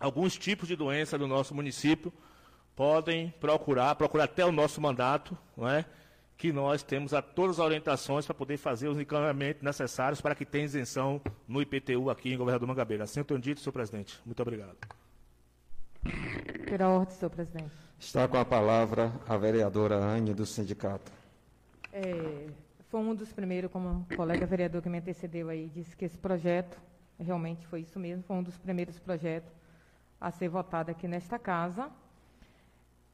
alguns 0.00 0.36
tipos 0.38 0.66
de 0.66 0.74
doença 0.74 1.18
do 1.18 1.26
nosso 1.26 1.54
município 1.54 2.10
podem 2.74 3.28
procurar, 3.38 3.94
procurar 3.94 4.24
até 4.24 4.44
o 4.44 4.50
nosso 4.50 4.80
mandato, 4.80 5.36
não 5.54 5.68
é? 5.68 5.84
que 6.38 6.50
nós 6.50 6.82
temos 6.82 7.12
a 7.12 7.20
todas 7.20 7.60
as 7.60 7.66
orientações 7.66 8.24
para 8.24 8.34
poder 8.34 8.56
fazer 8.56 8.88
os 8.88 8.98
encaminhamentos 8.98 9.62
necessários 9.62 10.22
para 10.22 10.34
que 10.34 10.46
tenha 10.46 10.64
isenção 10.64 11.20
no 11.46 11.60
IPTU 11.60 12.08
aqui 12.08 12.32
em 12.32 12.38
Governador 12.38 12.66
Mangabeira. 12.66 13.04
Assim 13.04 13.20
eu 13.20 13.24
tenho 13.24 13.38
dito, 13.38 13.60
senhor 13.60 13.74
presidente. 13.74 14.18
Muito 14.24 14.40
obrigado. 14.40 14.78
Pela 16.64 16.88
ordem, 16.88 17.14
senhor 17.14 17.28
presidente. 17.28 17.70
Está 17.98 18.26
com 18.26 18.38
a 18.38 18.44
palavra 18.46 19.12
a 19.28 19.36
vereadora 19.36 19.96
Anne, 19.96 20.32
do 20.32 20.46
sindicato. 20.46 21.19
É, 21.92 22.48
foi 22.88 23.00
um 23.00 23.14
dos 23.14 23.32
primeiros, 23.32 23.70
como 23.70 24.06
o 24.10 24.16
colega 24.16 24.46
vereador 24.46 24.80
que 24.80 24.88
me 24.88 24.98
antecedeu 24.98 25.48
aí, 25.48 25.68
disse 25.74 25.96
que 25.96 26.04
esse 26.04 26.16
projeto, 26.16 26.80
realmente 27.18 27.66
foi 27.66 27.80
isso 27.80 27.98
mesmo, 27.98 28.22
foi 28.22 28.36
um 28.36 28.42
dos 28.42 28.56
primeiros 28.56 28.98
projetos 28.98 29.52
a 30.20 30.30
ser 30.30 30.48
votado 30.48 30.90
aqui 30.90 31.08
nesta 31.08 31.38
casa. 31.38 31.90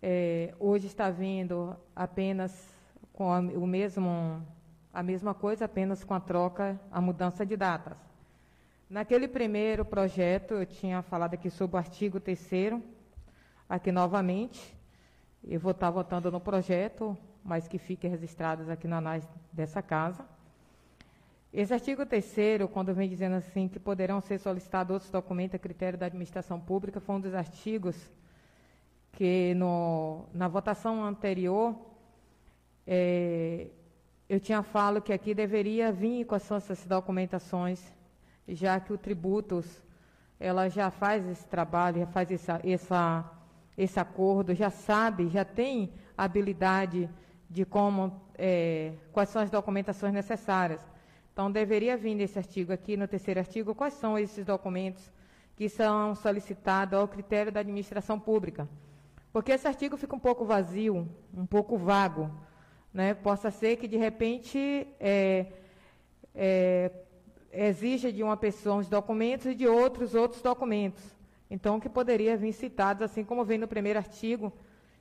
É, 0.02 0.54
hoje 0.60 0.86
está 0.86 1.10
vindo 1.10 1.74
apenas 1.94 2.68
com 3.14 3.32
a, 3.32 3.38
o 3.38 3.66
mesmo, 3.66 4.46
a 4.92 5.02
mesma 5.02 5.32
coisa, 5.32 5.64
apenas 5.64 6.04
com 6.04 6.12
a 6.12 6.20
troca, 6.20 6.78
a 6.90 7.00
mudança 7.00 7.46
de 7.46 7.56
datas. 7.56 7.96
Naquele 8.90 9.26
primeiro 9.26 9.84
projeto, 9.84 10.54
eu 10.54 10.66
tinha 10.66 11.00
falado 11.00 11.34
aqui 11.34 11.48
sobre 11.48 11.76
o 11.76 11.78
artigo 11.78 12.20
3 12.20 12.80
aqui 13.68 13.90
novamente. 13.90 14.76
Eu 15.42 15.58
vou 15.58 15.72
estar 15.72 15.90
votando 15.90 16.30
no 16.30 16.40
projeto, 16.40 17.16
mas 17.46 17.68
que 17.68 17.78
fique 17.78 18.08
registrado 18.08 18.70
aqui 18.70 18.88
na 18.88 18.98
análise 18.98 19.28
dessa 19.52 19.80
casa. 19.80 20.26
Esse 21.52 21.72
artigo 21.72 22.04
3 22.04 22.68
quando 22.72 22.92
vem 22.92 23.08
dizendo 23.08 23.36
assim 23.36 23.68
que 23.68 23.78
poderão 23.78 24.20
ser 24.20 24.38
solicitados 24.38 24.92
outros 24.92 25.10
documentos 25.10 25.54
a 25.54 25.58
critério 25.58 25.98
da 25.98 26.06
administração 26.06 26.60
pública, 26.60 27.00
foi 27.00 27.14
um 27.14 27.20
dos 27.20 27.34
artigos 27.34 27.96
que 29.12 29.54
no, 29.54 30.26
na 30.34 30.48
votação 30.48 31.02
anterior 31.04 31.74
é, 32.86 33.68
eu 34.28 34.38
tinha 34.40 34.62
falado 34.62 35.00
que 35.00 35.12
aqui 35.12 35.32
deveria 35.32 35.90
vir 35.92 36.26
com 36.26 36.34
essas 36.34 36.84
documentações, 36.84 37.80
já 38.46 38.78
que 38.80 38.92
o 38.92 38.98
Tributos 38.98 39.82
ela 40.38 40.68
já 40.68 40.90
faz 40.90 41.26
esse 41.26 41.46
trabalho, 41.46 42.00
já 42.00 42.06
faz 42.06 42.30
essa, 42.30 42.60
essa, 42.62 43.24
esse 43.78 43.98
acordo, 43.98 44.54
já 44.54 44.68
sabe, 44.68 45.28
já 45.28 45.44
tem 45.44 45.92
habilidade 46.18 47.08
de 47.48 47.64
como, 47.64 48.20
é, 48.36 48.92
quais 49.12 49.28
são 49.28 49.42
as 49.42 49.50
documentações 49.50 50.12
necessárias. 50.12 50.80
Então, 51.32 51.50
deveria 51.50 51.96
vir 51.96 52.14
nesse 52.14 52.38
artigo 52.38 52.72
aqui, 52.72 52.96
no 52.96 53.06
terceiro 53.06 53.40
artigo, 53.40 53.74
quais 53.74 53.94
são 53.94 54.18
esses 54.18 54.44
documentos 54.44 55.12
que 55.54 55.68
são 55.68 56.14
solicitados 56.14 56.98
ao 56.98 57.08
critério 57.08 57.50
da 57.50 57.60
administração 57.60 58.18
pública. 58.18 58.68
Porque 59.32 59.52
esse 59.52 59.66
artigo 59.66 59.96
fica 59.96 60.16
um 60.16 60.18
pouco 60.18 60.44
vazio, 60.44 61.08
um 61.34 61.46
pouco 61.46 61.76
vago. 61.76 62.30
Né? 62.92 63.14
Possa 63.14 63.50
ser 63.50 63.76
que, 63.76 63.86
de 63.86 63.96
repente, 63.96 64.86
é, 64.98 65.46
é, 66.34 66.90
exija 67.52 68.12
de 68.12 68.22
uma 68.22 68.36
pessoa 68.36 68.76
uns 68.76 68.88
documentos 68.88 69.46
e 69.46 69.54
de 69.54 69.66
outros 69.66 70.14
outros 70.14 70.40
documentos. 70.42 71.02
Então, 71.50 71.78
que 71.78 71.88
poderia 71.88 72.36
vir 72.36 72.52
citados, 72.52 73.02
assim 73.02 73.24
como 73.24 73.44
vem 73.44 73.58
no 73.58 73.68
primeiro 73.68 73.98
artigo, 73.98 74.52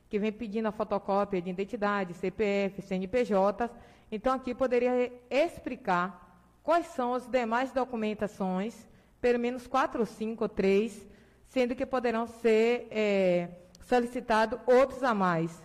que 0.08 0.18
vem 0.18 0.32
pedindo 0.32 0.68
a 0.68 0.72
fotocópia 0.72 1.42
de 1.42 1.50
identidade, 1.50 2.14
CPF, 2.14 2.82
CNPJ. 2.82 3.70
Então, 4.10 4.32
aqui 4.32 4.54
poderia 4.54 5.12
explicar 5.30 6.40
quais 6.62 6.86
são 6.86 7.14
as 7.14 7.26
demais 7.26 7.72
documentações, 7.72 8.86
pelo 9.20 9.38
menos 9.38 9.66
quatro 9.66 10.00
ou 10.00 10.06
cinco 10.06 10.44
ou 10.44 10.48
três, 10.48 11.06
sendo 11.48 11.74
que 11.74 11.84
poderão 11.84 12.26
ser 12.26 12.88
é, 12.90 13.48
solicitados 13.82 14.58
outros 14.66 15.02
a 15.02 15.14
mais. 15.14 15.62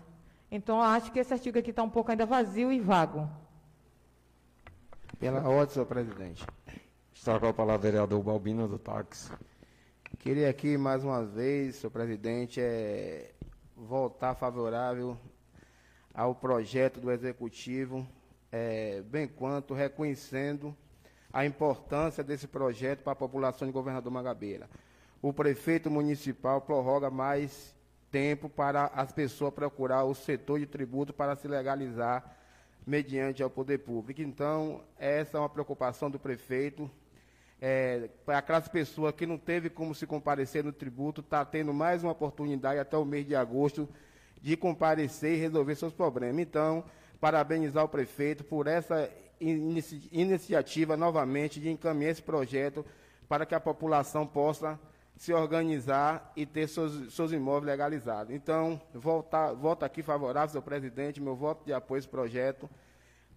Então, 0.52 0.82
acho 0.82 1.12
que 1.12 1.20
esse 1.20 1.34
artigo 1.34 1.58
aqui 1.58 1.70
está 1.70 1.84
um 1.84 1.90
pouco 1.90 2.12
ainda 2.12 2.26
vazio 2.26 2.72
e 2.72 2.80
vago. 2.80 3.30
Pela 5.20 5.48
ordem, 5.48 5.74
senhor 5.74 5.86
presidente. 5.86 6.46
Está 7.14 7.40
com 7.40 7.48
a 7.48 7.54
palavra 7.54 7.80
o 7.80 7.92
vereador 7.92 8.24
Balbino 8.24 8.68
do 8.68 8.80
táxi. 8.80 9.32
Queria 10.20 10.50
aqui, 10.50 10.78
mais 10.78 11.04
uma 11.04 11.24
vez, 11.24 11.76
senhor 11.76 11.92
presidente, 11.92 12.60
é, 12.60 13.32
voltar 13.82 14.36
favorável 14.36 15.17
ao 16.13 16.36
projeto 16.36 17.00
do 17.00 17.12
Executivo, 17.12 18.08
é, 18.52 19.02
bem 19.02 19.28
quanto 19.28 19.74
reconhecendo 19.74 20.76
a 21.34 21.46
importância 21.46 22.24
desse 22.24 22.48
projeto 22.48 23.02
para 23.02 23.13
a 23.13 23.15
população 23.15 23.67
de 23.67 23.74
Governador 23.74 24.12
Magabeira. 24.12 24.70
O 25.22 25.34
prefeito 25.34 25.89
municipal 25.89 26.62
prorroga 26.62 27.10
mais 27.10 27.76
tempo 28.12 28.50
para 28.50 28.86
as 28.88 29.12
pessoas 29.12 29.54
procurar 29.54 30.04
o 30.04 30.13
setor 30.13 30.60
de 30.60 30.67
tributo 30.67 31.12
para 31.13 31.36
se 31.36 31.48
legalizar 31.48 32.38
mediante 32.86 33.41
ao 33.41 33.50
poder 33.50 33.80
público. 33.80 34.22
Então, 34.22 34.84
essa 35.00 35.38
é 35.38 35.39
uma 35.39 35.50
preocupação 35.50 36.12
do 36.12 36.20
prefeito. 36.20 36.89
É, 37.63 38.10
para 38.26 38.39
aquelas 38.39 38.67
pessoas 38.67 39.13
que 39.13 39.28
não 39.28 39.38
teve 39.38 39.69
como 39.69 39.93
se 39.93 40.08
comparecer 40.08 40.63
no 40.63 40.74
tributo, 40.74 41.21
está 41.21 41.45
tendo 41.45 41.71
mais 41.71 42.04
uma 42.04 42.12
oportunidade 42.12 42.80
até 42.80 42.97
o 42.97 43.06
mês 43.06 43.28
de 43.28 43.36
agosto 43.36 43.88
de 44.41 44.58
comparecer 44.58 45.36
e 45.36 45.39
resolver 45.39 45.76
seus 45.76 45.93
problemas. 45.93 46.39
Então, 46.39 46.84
parabenizar 47.19 47.84
o 47.84 47.88
prefeito 47.88 48.43
por 48.43 48.65
essa 48.65 49.08
inici 49.39 50.10
iniciativa 50.12 50.97
novamente 50.97 51.60
de 51.60 51.69
encaminhar 51.69 52.12
esse 52.12 52.24
projeto 52.24 52.84
para 53.30 53.45
que 53.45 53.54
a 53.54 53.60
população 53.60 54.26
possa 54.26 54.80
se 55.15 55.32
organizar 55.32 56.34
e 56.36 56.47
ter 56.47 56.67
seus, 56.67 57.13
seus 57.13 57.32
imóveis 57.32 57.65
legalizados. 57.65 58.34
Então, 58.34 58.82
volta, 58.91 59.54
voto 59.54 59.86
aqui 59.86 60.02
favorável, 60.02 60.50
senhor 60.50 60.63
presidente, 60.63 61.21
meu 61.21 61.36
voto 61.36 61.63
de 61.63 61.71
apoio 61.71 61.97
a 61.97 62.00
esse 62.00 62.08
projeto, 62.08 62.67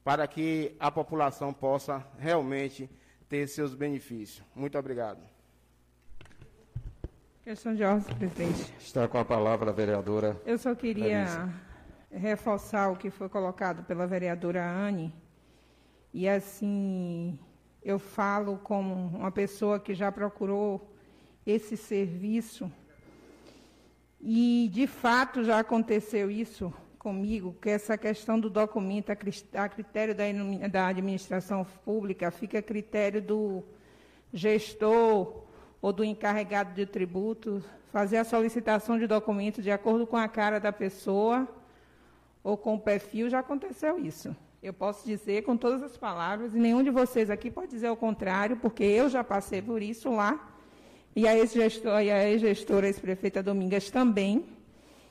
para 0.02 0.26
que 0.26 0.74
a 0.80 0.90
população 0.90 1.52
possa 1.52 2.02
realmente 2.18 2.88
ter 3.28 3.48
seus 3.48 3.74
benefícios. 3.74 4.44
Muito 4.54 4.78
obrigado. 4.78 5.20
Questão 7.42 7.74
de 7.74 7.84
ordem, 7.84 8.16
presidente. 8.16 8.72
Está 8.78 9.06
com 9.06 9.18
a 9.18 9.24
palavra 9.24 9.70
a 9.70 9.72
vereadora. 9.72 10.40
Eu 10.46 10.56
só 10.56 10.74
queria 10.74 11.52
reforçar 12.10 12.90
o 12.90 12.96
que 12.96 13.10
foi 13.10 13.28
colocado 13.28 13.84
pela 13.84 14.06
vereadora 14.06 14.64
Anne. 14.64 15.12
E 16.12 16.28
assim, 16.28 17.38
eu 17.82 17.98
falo 17.98 18.56
como 18.58 19.08
uma 19.08 19.30
pessoa 19.30 19.78
que 19.78 19.94
já 19.94 20.10
procurou 20.10 20.90
esse 21.44 21.76
serviço. 21.76 22.72
E, 24.20 24.70
de 24.72 24.87
fato, 24.87 25.44
já 25.44 25.58
aconteceu 25.58 26.30
isso 26.30 26.72
comigo, 27.05 27.55
que 27.61 27.69
essa 27.69 27.99
questão 27.99 28.40
do 28.40 28.49
documento 28.49 29.11
a 29.11 29.69
critério 29.69 30.14
da, 30.14 30.25
da 30.69 30.87
administração 30.87 31.67
pública 31.85 32.31
fica 32.31 32.61
a 32.61 32.62
critério 32.62 33.21
do 33.21 33.62
gestor 34.33 35.45
ou 35.83 35.93
do 35.93 36.03
encarregado 36.03 36.73
de 36.73 36.87
tributos 36.87 37.62
fazer 37.93 38.17
a 38.17 38.25
solicitação 38.25 38.99
de 38.99 39.07
documento 39.07 39.61
de 39.61 39.71
acordo 39.71 40.07
com 40.07 40.17
a 40.17 40.27
cara 40.27 40.59
da 40.59 40.73
pessoa 40.73 41.47
ou 42.43 42.57
com 42.57 42.77
o 42.77 42.81
perfil, 42.81 43.29
já 43.29 43.40
aconteceu 43.40 43.99
isso. 43.99 44.35
Eu 44.62 44.73
posso 44.73 45.07
dizer 45.07 45.43
com 45.43 45.59
todas 45.59 45.83
as 45.83 45.99
palavras, 45.99 46.55
e 46.55 46.59
nenhum 46.59 46.83
de 46.83 46.90
vocês 46.90 47.29
aqui 47.29 47.51
pode 47.51 47.71
dizer 47.71 47.90
o 47.90 47.97
contrário, 47.97 48.57
porque 48.57 48.83
eu 48.83 49.11
já 49.11 49.23
passei 49.23 49.61
por 49.61 49.83
isso 49.83 50.11
lá 50.11 50.53
e 51.14 51.29
a 51.29 51.37
ex-gestora, 51.37 52.03
e 52.03 52.11
a 52.11 52.29
ex-gestora, 52.31 52.87
ex-prefeita 52.87 53.43
Domingas 53.43 53.90
também. 53.90 54.54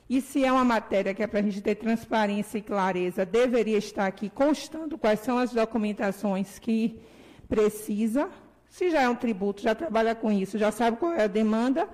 E 0.09 0.21
se 0.21 0.43
é 0.43 0.51
uma 0.51 0.65
matéria 0.65 1.13
que 1.13 1.23
é 1.23 1.27
para 1.27 1.39
a 1.39 1.43
gente 1.43 1.61
ter 1.61 1.75
transparência 1.75 2.57
e 2.57 2.61
clareza, 2.61 3.25
deveria 3.25 3.77
estar 3.77 4.05
aqui 4.05 4.29
constando 4.29 4.97
quais 4.97 5.21
são 5.21 5.37
as 5.37 5.51
documentações 5.51 6.59
que 6.59 6.99
precisa. 7.47 8.29
Se 8.69 8.89
já 8.89 9.01
é 9.01 9.09
um 9.09 9.15
tributo, 9.15 9.61
já 9.61 9.73
trabalha 9.73 10.13
com 10.13 10.31
isso, 10.31 10.57
já 10.57 10.71
sabe 10.71 10.97
qual 10.97 11.13
é 11.13 11.23
a 11.23 11.27
demanda, 11.27 11.87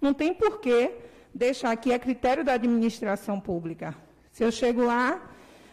não 0.00 0.12
tem 0.12 0.34
porquê 0.34 0.92
deixar 1.34 1.70
aqui 1.70 1.92
a 1.92 1.98
critério 1.98 2.44
da 2.44 2.52
administração 2.52 3.40
pública. 3.40 3.94
Se 4.30 4.44
eu 4.44 4.52
chego 4.52 4.84
lá, 4.84 5.20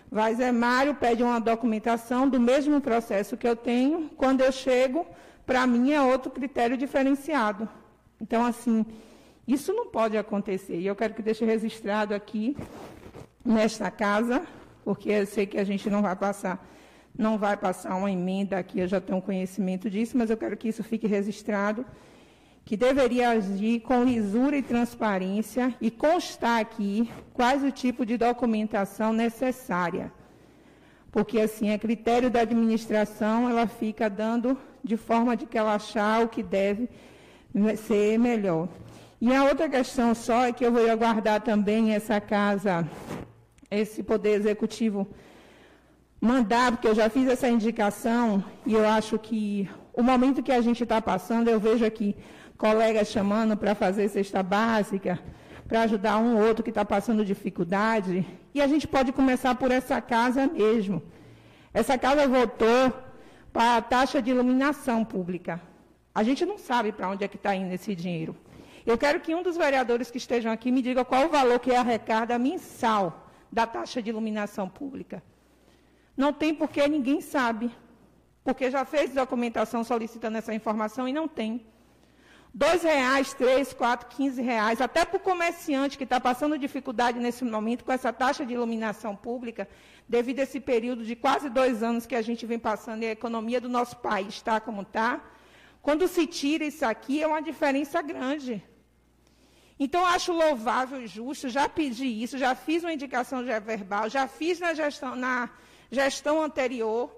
vai 0.10 0.36
Zé 0.36 0.52
Mário, 0.52 0.96
pede 0.96 1.24
uma 1.24 1.40
documentação 1.40 2.28
do 2.28 2.40
mesmo 2.40 2.80
processo 2.82 3.38
que 3.38 3.48
eu 3.48 3.56
tenho, 3.56 4.10
quando 4.18 4.42
eu 4.42 4.52
chego, 4.52 5.06
para 5.46 5.66
mim 5.68 5.92
é 5.92 6.02
outro 6.02 6.32
critério 6.32 6.78
diferenciado. 6.78 7.68
Então, 8.20 8.46
assim, 8.46 8.86
isso 9.48 9.74
não 9.74 9.88
pode 9.88 10.18
acontecer. 10.18 10.80
E 10.80 10.86
eu 10.86 10.96
quero 10.96 11.14
que 11.14 11.22
deixe 11.22 11.44
registrado 11.46 12.14
aqui, 12.14 12.56
nesta 13.44 13.90
casa, 13.90 14.46
porque 14.84 15.10
eu 15.10 15.26
sei 15.26 15.46
que 15.46 15.58
a 15.58 15.64
gente 15.64 15.90
não 15.90 16.02
vai 16.02 16.16
passar, 16.16 16.66
não 17.18 17.38
vai 17.38 17.58
passar 17.58 17.96
uma 17.96 18.12
emenda 18.12 18.58
aqui, 18.58 18.80
eu 18.80 18.88
já 18.88 19.02
tenho 19.02 19.22
conhecimento 19.22 19.90
disso, 19.90 20.18
mas 20.18 20.30
eu 20.30 20.38
quero 20.38 20.56
que 20.56 20.70
isso 20.70 20.84
fique 20.84 21.08
registrado, 21.08 21.86
que 22.64 22.78
deveria 22.78 23.32
agir 23.32 23.82
com 23.82 24.04
lisura 24.04 24.56
e 24.56 24.62
transparência 24.62 25.76
e 25.82 25.90
constar 25.90 26.62
aqui 26.62 27.10
quais 27.34 27.64
o 27.64 27.72
tipo 27.72 28.06
de 28.06 28.18
documentação 28.18 29.12
necessária. 29.12 30.12
Porque, 31.12 31.42
assim, 31.42 31.74
a 31.74 31.80
critério 31.80 32.30
da 32.30 32.42
administração, 32.42 33.50
ela 33.50 33.68
fica 33.68 34.10
dando 34.10 34.58
de 34.84 34.96
forma 34.96 35.36
de 35.36 35.46
que 35.46 35.58
ela 35.58 35.76
achar 35.76 36.24
o 36.24 36.30
que 36.30 36.42
deve 36.42 36.88
ser 37.76 38.18
melhor. 38.18 38.70
E 39.24 39.32
a 39.36 39.44
outra 39.44 39.70
questão 39.70 40.16
só 40.16 40.46
é 40.48 40.52
que 40.52 40.66
eu 40.66 40.72
vou 40.72 40.90
aguardar 40.90 41.42
também 41.42 41.94
essa 41.94 42.20
casa, 42.20 42.90
esse 43.70 44.02
Poder 44.02 44.32
Executivo 44.32 45.08
mandar, 46.20 46.72
porque 46.72 46.88
eu 46.88 46.96
já 46.96 47.08
fiz 47.08 47.28
essa 47.28 47.48
indicação 47.48 48.44
e 48.66 48.74
eu 48.74 48.84
acho 48.88 49.20
que 49.20 49.70
o 49.94 50.02
momento 50.02 50.42
que 50.42 50.52
a 50.52 50.60
gente 50.60 50.82
está 50.82 51.00
passando, 51.00 51.50
eu 51.50 51.60
vejo 51.60 51.86
aqui 51.86 52.16
colegas 52.58 53.10
chamando 53.10 53.56
para 53.56 53.76
fazer 53.76 54.10
cesta 54.10 54.42
básica, 54.42 55.20
para 55.68 55.84
ajudar 55.84 56.18
um 56.18 56.38
ou 56.38 56.48
outro 56.48 56.64
que 56.64 56.72
está 56.72 56.84
passando 56.84 57.24
dificuldade. 57.24 58.26
E 58.56 58.60
a 58.60 58.66
gente 58.66 58.88
pode 58.88 59.12
começar 59.12 59.54
por 59.54 59.70
essa 59.70 60.02
casa 60.02 60.48
mesmo. 60.48 61.00
Essa 61.72 61.96
casa 61.96 62.28
votou 62.28 62.92
para 63.54 63.78
a 63.78 63.82
taxa 63.84 64.20
de 64.20 64.32
iluminação 64.32 65.06
pública. 65.06 65.62
A 66.14 66.24
gente 66.24 66.44
não 66.44 66.58
sabe 66.58 66.92
para 66.92 67.08
onde 67.08 67.24
é 67.24 67.28
que 67.28 67.36
está 67.36 67.56
indo 67.56 67.72
esse 67.72 67.94
dinheiro. 67.94 68.36
Eu 68.86 68.98
quero 68.98 69.20
que 69.20 69.36
um 69.36 69.44
dos 69.44 69.58
vereadores 69.58 70.10
que 70.10 70.18
estejam 70.18 70.52
aqui 70.52 70.72
me 70.72 70.82
diga 70.82 71.06
qual 71.06 71.26
o 71.26 71.30
valor 71.30 71.60
que 71.60 71.72
é 71.72 71.78
arrecada 71.78 72.38
mensal 72.40 73.30
da 73.52 73.68
taxa 73.68 74.02
de 74.02 74.10
iluminação 74.10 74.68
pública. 74.68 75.22
Não 76.16 76.34
tem 76.34 76.54
porque 76.54 76.88
ninguém 76.88 77.22
sabe. 77.22 77.72
Porque 78.44 78.72
já 78.72 78.84
fez 78.84 79.14
documentação 79.14 79.84
solicitando 79.84 80.38
essa 80.38 80.54
informação 80.54 81.08
e 81.08 81.14
não 81.14 81.28
tem. 81.28 81.66
Dois 82.54 82.84
reais, 82.84 83.34
três, 83.34 83.72
quatro, 83.72 84.10
quinze 84.10 84.42
reais, 84.42 84.82
até 84.82 85.06
para 85.06 85.18
o 85.18 85.20
comerciante 85.22 85.98
que 85.98 86.04
está 86.04 86.20
passando 86.20 86.58
dificuldade 86.58 87.18
nesse 87.18 87.46
momento 87.46 87.86
com 87.86 87.94
essa 87.94 88.12
taxa 88.12 88.46
de 88.46 88.54
iluminação 88.54 89.16
pública, 89.16 89.70
devido 90.10 90.40
a 90.40 90.44
esse 90.44 90.60
período 90.60 91.06
de 91.06 91.16
quase 91.16 91.50
dois 91.50 91.82
anos 91.82 92.06
que 92.06 92.16
a 92.16 92.22
gente 92.22 92.46
vem 92.46 92.60
passando 92.60 93.04
e 93.04 93.08
a 93.08 93.12
economia 93.12 93.62
do 93.62 93.70
nosso 93.70 93.96
país 93.98 94.30
está 94.30 94.60
como 94.60 94.82
está, 94.82 95.22
quando 95.82 96.10
se 96.10 96.28
tira 96.28 96.66
isso 96.66 96.86
aqui 96.86 97.24
é 97.24 97.28
uma 97.28 97.42
diferença 97.42 98.02
grande. 98.02 98.62
Então, 99.84 100.06
acho 100.06 100.32
louvável 100.32 101.02
e 101.02 101.08
justo, 101.08 101.50
já 101.50 101.68
pedi 101.68 102.06
isso, 102.22 102.38
já 102.38 102.54
fiz 102.54 102.84
uma 102.84 102.94
indicação 102.94 103.44
verbal, 103.44 104.08
já 104.12 104.28
fiz 104.28 104.60
na 104.60 104.76
gestão, 104.76 105.16
na 105.16 105.50
gestão 105.90 106.40
anterior, 106.40 107.10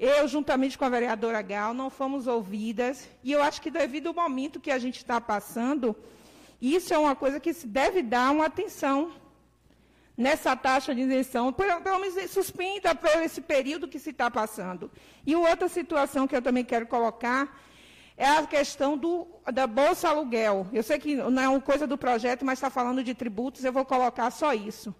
eu, 0.00 0.26
juntamente 0.26 0.78
com 0.78 0.86
a 0.86 0.88
vereadora 0.88 1.42
Gal, 1.42 1.74
não 1.74 1.90
fomos 1.90 2.26
ouvidas, 2.26 3.06
e 3.22 3.30
eu 3.30 3.42
acho 3.42 3.60
que 3.60 3.70
devido 3.70 4.06
ao 4.06 4.14
momento 4.14 4.58
que 4.58 4.70
a 4.70 4.78
gente 4.78 4.96
está 4.96 5.20
passando, 5.20 5.94
isso 6.62 6.94
é 6.94 6.98
uma 6.98 7.14
coisa 7.14 7.38
que 7.38 7.52
se 7.52 7.66
deve 7.66 8.00
dar 8.00 8.30
uma 8.30 8.46
atenção 8.46 9.12
nessa 10.16 10.56
taxa 10.56 10.94
de 10.94 11.02
isenção, 11.02 11.52
pelo 11.52 11.98
menos 12.00 12.30
suspenda 12.30 12.94
por 12.94 13.22
esse 13.22 13.42
período 13.42 13.86
que 13.86 13.98
se 13.98 14.08
está 14.08 14.30
passando. 14.30 14.90
E 15.26 15.36
outra 15.36 15.68
situação 15.68 16.26
que 16.26 16.34
eu 16.34 16.40
também 16.40 16.64
quero 16.64 16.86
colocar 16.86 17.54
é 18.18 18.26
a 18.26 18.44
questão 18.44 18.98
do, 18.98 19.28
da 19.52 19.64
Bolsa 19.64 20.08
Aluguel. 20.08 20.66
Eu 20.72 20.82
sei 20.82 20.98
que 20.98 21.14
não 21.14 21.40
é 21.40 21.48
uma 21.48 21.60
coisa 21.60 21.86
do 21.86 21.96
projeto, 21.96 22.44
mas 22.44 22.58
está 22.58 22.68
falando 22.68 23.02
de 23.04 23.14
tributos, 23.14 23.64
eu 23.64 23.72
vou 23.72 23.84
colocar 23.84 24.28
só 24.32 24.52
isso. 24.52 24.92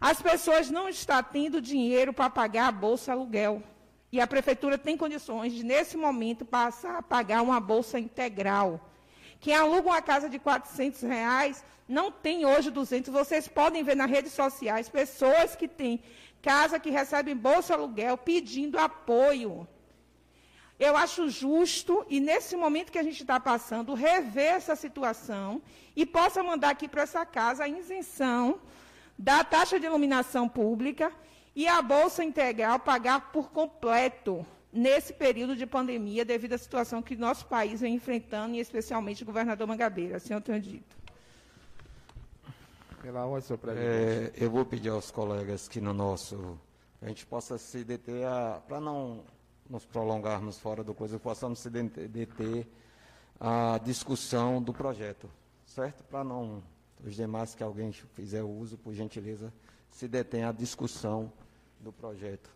As 0.00 0.20
pessoas 0.20 0.68
não 0.68 0.88
estão 0.88 1.22
tendo 1.22 1.62
dinheiro 1.62 2.12
para 2.12 2.28
pagar 2.28 2.66
a 2.66 2.72
Bolsa 2.72 3.12
Aluguel. 3.12 3.62
E 4.10 4.20
a 4.20 4.26
prefeitura 4.26 4.76
tem 4.76 4.96
condições 4.96 5.52
de, 5.52 5.62
nesse 5.62 5.96
momento, 5.96 6.44
passar 6.44 6.96
a 6.98 7.02
pagar 7.02 7.40
uma 7.42 7.60
bolsa 7.60 8.00
integral. 8.00 8.80
Quem 9.38 9.54
aluga 9.54 9.88
uma 9.88 10.02
casa 10.02 10.28
de 10.28 10.40
400 10.40 11.02
reais 11.02 11.64
não 11.88 12.10
tem 12.10 12.44
hoje 12.44 12.68
200. 12.72 13.12
Vocês 13.12 13.46
podem 13.46 13.84
ver 13.84 13.94
nas 13.94 14.10
redes 14.10 14.32
sociais 14.32 14.88
pessoas 14.88 15.54
que 15.54 15.68
têm 15.68 16.02
casa 16.42 16.80
que 16.80 16.90
recebem 16.90 17.36
bolsa 17.36 17.74
aluguel 17.74 18.18
pedindo 18.18 18.76
apoio. 18.76 19.68
Eu 20.80 20.96
acho 20.96 21.28
justo, 21.28 22.06
e 22.08 22.18
nesse 22.20 22.56
momento 22.56 22.90
que 22.90 22.98
a 22.98 23.02
gente 23.02 23.20
está 23.20 23.38
passando, 23.38 23.92
rever 23.92 24.54
essa 24.54 24.74
situação 24.74 25.60
e 25.94 26.06
possa 26.06 26.42
mandar 26.42 26.70
aqui 26.70 26.88
para 26.88 27.02
essa 27.02 27.26
casa 27.26 27.64
a 27.64 27.68
isenção 27.68 28.58
da 29.18 29.44
taxa 29.44 29.78
de 29.78 29.84
iluminação 29.84 30.48
pública 30.48 31.12
e 31.54 31.68
a 31.68 31.82
Bolsa 31.82 32.24
Integral 32.24 32.78
pagar 32.78 33.30
por 33.30 33.50
completo 33.50 34.46
nesse 34.72 35.12
período 35.12 35.54
de 35.54 35.66
pandemia, 35.66 36.24
devido 36.24 36.54
à 36.54 36.58
situação 36.58 37.02
que 37.02 37.14
nosso 37.14 37.44
país 37.44 37.82
vem 37.82 37.94
enfrentando, 37.96 38.54
e 38.54 38.58
especialmente 38.60 39.22
o 39.22 39.26
governador 39.26 39.66
Mangabeira. 39.66 40.16
Assim 40.16 40.32
eu 40.32 40.40
tenho 40.40 40.62
dito. 40.62 40.96
Pela 43.02 43.26
ordem, 43.26 43.46
senhor 43.46 43.58
presidente. 43.58 43.90
É, 43.90 44.32
eu 44.34 44.50
vou 44.50 44.64
pedir 44.64 44.88
aos 44.88 45.10
colegas 45.10 45.68
que 45.68 45.78
no 45.78 45.92
nosso. 45.92 46.58
a 47.02 47.08
gente 47.08 47.26
possa 47.26 47.58
se 47.58 47.84
deter, 47.84 48.24
para 48.66 48.80
não 48.80 49.22
nos 49.70 49.86
prolongarmos 49.86 50.58
fora 50.58 50.82
do 50.82 50.92
coisa, 50.92 51.18
possamos 51.18 51.60
se 51.60 51.70
deter 51.70 52.66
a 53.38 53.78
discussão 53.82 54.60
do 54.60 54.74
projeto, 54.74 55.30
certo? 55.64 56.02
Para 56.04 56.24
não. 56.24 56.62
Os 57.02 57.14
demais 57.14 57.54
que 57.54 57.62
alguém 57.62 57.92
fizer 57.92 58.42
uso, 58.42 58.76
por 58.76 58.92
gentileza, 58.92 59.50
se 59.90 60.06
detém 60.06 60.44
a 60.44 60.52
discussão 60.52 61.32
do 61.78 61.90
projeto. 61.90 62.50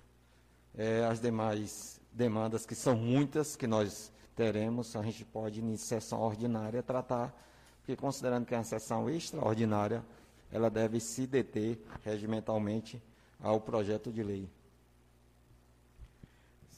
É, 0.77 1.05
as 1.05 1.21
demais 1.21 1.99
demandas, 2.13 2.67
que 2.67 2.75
são 2.75 2.95
muitas, 2.95 3.57
que 3.57 3.67
nós 3.67 4.13
teremos, 4.37 4.95
a 4.97 5.03
gente 5.03 5.25
pode, 5.25 5.65
em 5.65 5.77
sessão 5.79 6.21
ordinária, 6.21 6.83
tratar, 6.83 7.35
porque 7.79 7.97
considerando 7.97 8.45
que 8.45 8.55
é 8.55 8.59
uma 8.59 8.65
sessão 8.65 9.09
extraordinária, 9.09 10.05
ela 10.53 10.69
deve 10.69 11.01
se 11.01 11.27
deter 11.27 11.79
regimentalmente 12.03 13.03
ao 13.41 13.61
projeto 13.61 14.13
de 14.13 14.23
lei. 14.23 14.51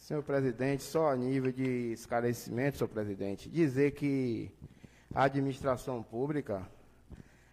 Senhor 0.06 0.22
presidente, 0.22 0.84
só 0.84 1.10
a 1.10 1.16
nível 1.16 1.50
de 1.50 1.90
esclarecimento, 1.90 2.78
senhor 2.78 2.88
presidente, 2.88 3.48
dizer 3.48 3.90
que 3.90 4.52
a 5.12 5.24
administração 5.24 6.00
pública 6.00 6.64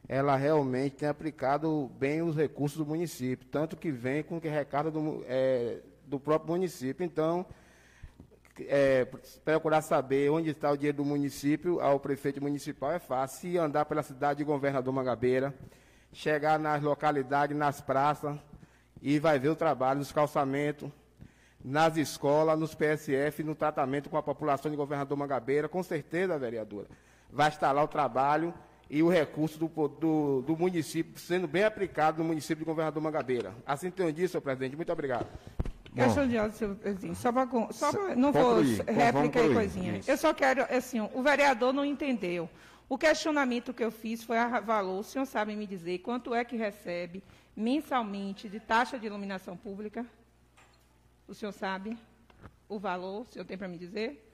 ela 0.08 0.36
realmente 0.36 0.98
tem 0.98 1.10
aplicado 1.10 1.90
bem 1.98 2.22
os 2.22 2.36
recursos 2.36 2.78
do 2.78 2.86
município, 2.86 3.48
tanto 3.48 3.76
que 3.76 3.90
vem 3.90 4.22
com 4.22 4.38
o 4.38 4.40
que 4.40 4.50
recada 4.50 4.92
do, 4.92 5.26
é, 5.28 5.80
do 6.06 6.20
próprio 6.20 6.52
município. 6.52 7.04
Então, 7.04 7.44
é, 8.60 9.06
procurar 9.44 9.82
saber 9.82 10.30
onde 10.30 10.52
está 10.52 10.70
o 10.70 10.78
dinheiro 10.78 10.98
do 10.98 11.06
município 11.06 11.82
ao 11.82 12.00
prefeito 12.00 12.40
municipal 12.40 12.92
é 12.92 13.00
fácil. 13.00 13.50
Se 13.50 13.58
andar 13.58 13.86
pela 13.86 14.04
cidade 14.04 14.38
de 14.38 14.44
Governador 14.44 14.94
Mangabeira, 14.94 15.52
chegar 16.12 16.60
nas 16.60 16.84
localidades, 16.84 17.58
nas 17.58 17.82
praças, 17.82 18.38
e 19.02 19.18
vai 19.18 19.40
ver 19.40 19.50
o 19.50 19.56
trabalho 19.56 20.02
dos 20.02 20.12
calçamentos, 20.12 20.92
nas 21.64 21.96
escolas, 21.96 22.60
nos 22.60 22.76
PSF, 22.76 23.44
no 23.44 23.56
tratamento 23.56 24.10
com 24.10 24.18
a 24.18 24.24
população 24.24 24.70
de 24.70 24.76
Governador 24.76 25.18
Mangabeira, 25.18 25.70
com 25.70 25.82
certeza, 25.82 26.38
vereadora, 26.38 26.88
vai 27.32 27.48
estar 27.48 27.72
lá 27.72 27.84
o 27.84 27.88
trabalho 27.88 28.54
e 28.90 29.02
o 29.02 29.10
recurso 29.10 29.58
do, 29.58 29.68
do, 29.68 30.42
do, 30.42 30.58
município 30.58 31.18
sendo 31.20 31.48
bem 31.48 31.64
aplicado 31.64 32.22
no 32.22 32.26
município 32.26 32.58
de 32.58 32.66
Governador 32.66 33.02
Mangabeira. 33.02 33.54
Assim 33.66 33.88
entendi, 33.88 34.28
senhor 34.28 34.42
presidente. 34.42 34.76
Muito 34.76 34.92
obrigado. 34.92 35.28
Questão 35.96 36.28
de 36.28 36.38
ordem, 36.38 36.58
senhor 36.58 36.76
presidente. 36.76 37.18
Só 37.18 37.32
para. 37.32 37.48
Só 37.72 37.92
não 38.16 38.32
vou 38.32 38.62
réplica 38.88 39.42
e 39.42 39.54
coisinha. 39.54 39.98
Isso. 39.98 40.12
Eu 40.12 40.18
só 40.18 40.34
quero, 40.34 40.64
assim, 40.70 41.00
o 41.00 41.22
vereador 41.22 41.72
não 41.72 41.86
entendeu. 41.86 42.50
O 42.90 42.98
questionamento 42.98 43.74
que 43.74 43.84
eu 43.84 43.92
fiz 43.92 44.24
foi 44.24 44.38
a 44.38 44.60
valor. 44.60 45.00
O 45.00 45.04
senhor 45.04 45.26
sabe 45.26 45.56
me 45.56 45.66
dizer 45.66 46.00
quanto 46.00 46.34
é 46.34 46.44
que 46.44 46.58
recebe 46.58 47.24
mensalmente 47.56 48.50
de 48.50 48.60
taxa 48.60 49.00
de 49.00 49.06
iluminação 49.06 49.56
pública? 49.56 50.06
O 51.28 51.34
senhor 51.34 51.52
sabe 51.52 51.98
o 52.68 52.80
valor? 52.80 53.22
O 53.22 53.26
senhor 53.26 53.46
tem 53.46 53.58
para 53.58 53.68
me 53.68 53.78
dizer? 53.78 54.34